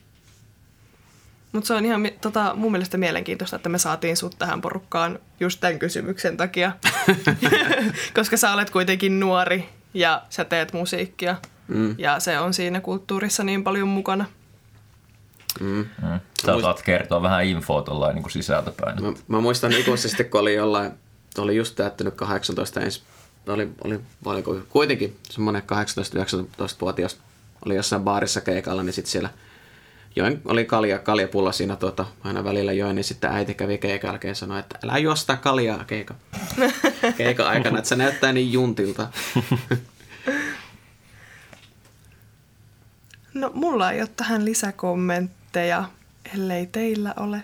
Mutta 1.52 1.68
se 1.68 1.74
on 1.74 1.86
ihan 1.86 2.10
tota, 2.22 2.54
mun 2.56 2.72
mielestä 2.72 2.98
mielenkiintoista, 2.98 3.56
että 3.56 3.70
me 3.70 3.78
saatiin 3.78 4.18
sut 4.18 4.36
tähän 4.40 4.62
porukkaan 4.62 5.20
just 5.40 5.60
tämän 5.60 5.80
kysymyksen 5.80 6.38
takia. 6.38 6.72
Koska 8.16 8.38
sä 8.38 8.54
olet 8.54 8.70
kuitenkin 8.70 9.20
nuori 9.20 9.70
ja 9.94 10.24
sä 10.30 10.46
teet 10.46 10.74
musiikkia. 10.74 11.36
Mm. 11.68 11.96
Ja 11.98 12.20
se 12.20 12.40
on 12.40 12.54
siinä 12.54 12.82
kulttuurissa 12.82 13.44
niin 13.44 13.64
paljon 13.64 13.88
mukana. 13.88 14.26
Mm. 15.60 15.86
Mm. 16.02 16.20
Sä 16.46 16.56
osaat 16.56 16.82
kertoa 16.82 17.22
vähän 17.22 17.46
infoa 17.46 17.82
tuollain 17.82 18.16
niin 18.16 18.32
sisältöpäin. 18.32 19.04
Mä, 19.04 19.14
mä 19.28 19.42
muistan 19.42 19.74
ikuisesti, 19.74 20.24
kun 20.24 20.42
oli 20.42 20.54
jollain, 20.56 20.92
oli 21.38 21.56
just 21.56 21.76
täyttänyt 21.76 22.16
18 22.16 22.82
ensi, 22.82 23.02
oli, 23.48 23.70
oli 23.84 24.00
paljonko, 24.24 24.58
kuitenkin 24.70 25.18
semmoinen 25.30 25.62
18-19-vuotias 25.62 27.18
oli 27.66 27.76
jossain 27.76 28.04
baarissa 28.04 28.42
keikalla, 28.42 28.84
niin 28.84 28.94
sitten 28.94 29.12
siellä 29.12 29.30
join, 30.18 30.42
oli 30.46 30.66
kalja, 30.66 31.00
kaljapulla 31.00 31.52
siinä 31.52 31.76
tuota, 31.76 32.06
aina 32.24 32.44
välillä 32.44 32.74
join, 32.74 32.96
niin 32.96 33.04
sitten 33.04 33.32
äiti 33.32 33.54
kävi 33.54 33.78
keikan 33.78 34.08
jälkeen 34.08 34.36
sanoi, 34.36 34.60
että 34.60 34.80
älä 34.84 34.98
juo 34.98 35.16
sitä 35.16 35.36
kaljaa 35.36 35.84
keika. 35.84 36.16
keikan 37.18 37.48
aikana, 37.48 37.78
että 37.78 37.90
se 37.90 37.96
näyttää 37.96 38.34
niin 38.34 38.54
juntilta. 38.54 39.08
No, 43.34 43.52
mulla 43.54 43.92
ei 43.92 44.02
ole 44.02 44.10
tähän 44.16 44.46
lisäkommentteja, 44.46 45.90
ellei 46.36 46.66
teillä 46.66 47.14
ole. 47.18 47.44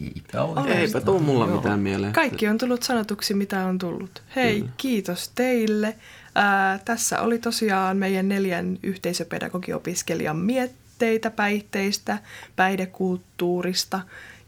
Eipä 0.00 0.42
ole. 0.42 0.72
Eipä 0.72 1.00
tuu 1.00 1.20
mulla 1.20 1.46
mitään 1.46 1.80
mieleen. 1.80 2.12
Kaikki 2.12 2.48
on 2.48 2.58
tullut 2.58 2.82
sanotuksi, 2.82 3.34
mitä 3.34 3.66
on 3.66 3.78
tullut. 3.78 4.22
Hei, 4.36 4.60
Kyllä. 4.60 4.72
kiitos 4.76 5.30
teille. 5.34 5.96
Ää, 6.34 6.78
tässä 6.84 7.20
oli 7.20 7.38
tosiaan 7.38 7.96
meidän 7.96 8.28
neljän 8.28 8.78
yhteisöpedagogiopiskelijan 8.82 10.36
mietteitä 10.36 11.30
päihteistä, 11.30 12.18
päihdekulttuurista 12.56 14.00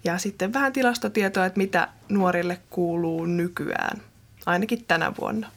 ja 0.04 0.18
sitten 0.18 0.52
vähän 0.52 0.72
tilastotietoa, 0.72 1.46
että 1.46 1.58
mitä 1.58 1.88
nuorille 2.08 2.58
kuuluu 2.70 3.26
nykyään, 3.26 4.02
ainakin 4.46 4.84
tänä 4.88 5.12
vuonna. 5.20 5.50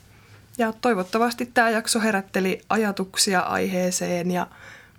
Ja 0.57 0.73
toivottavasti 0.81 1.45
tämä 1.53 1.69
jakso 1.69 1.99
herätteli 1.99 2.61
ajatuksia 2.69 3.39
aiheeseen 3.39 4.31
ja 4.31 4.47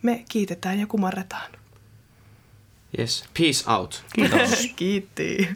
me 0.02 0.24
kiitetään 0.28 0.80
ja 0.80 0.86
kumarretaan. 0.86 1.50
Yes. 2.98 3.24
Peace 3.34 3.64
out. 3.66 4.02
Kiitos. 4.14 4.66
Kiitti. 4.76 5.48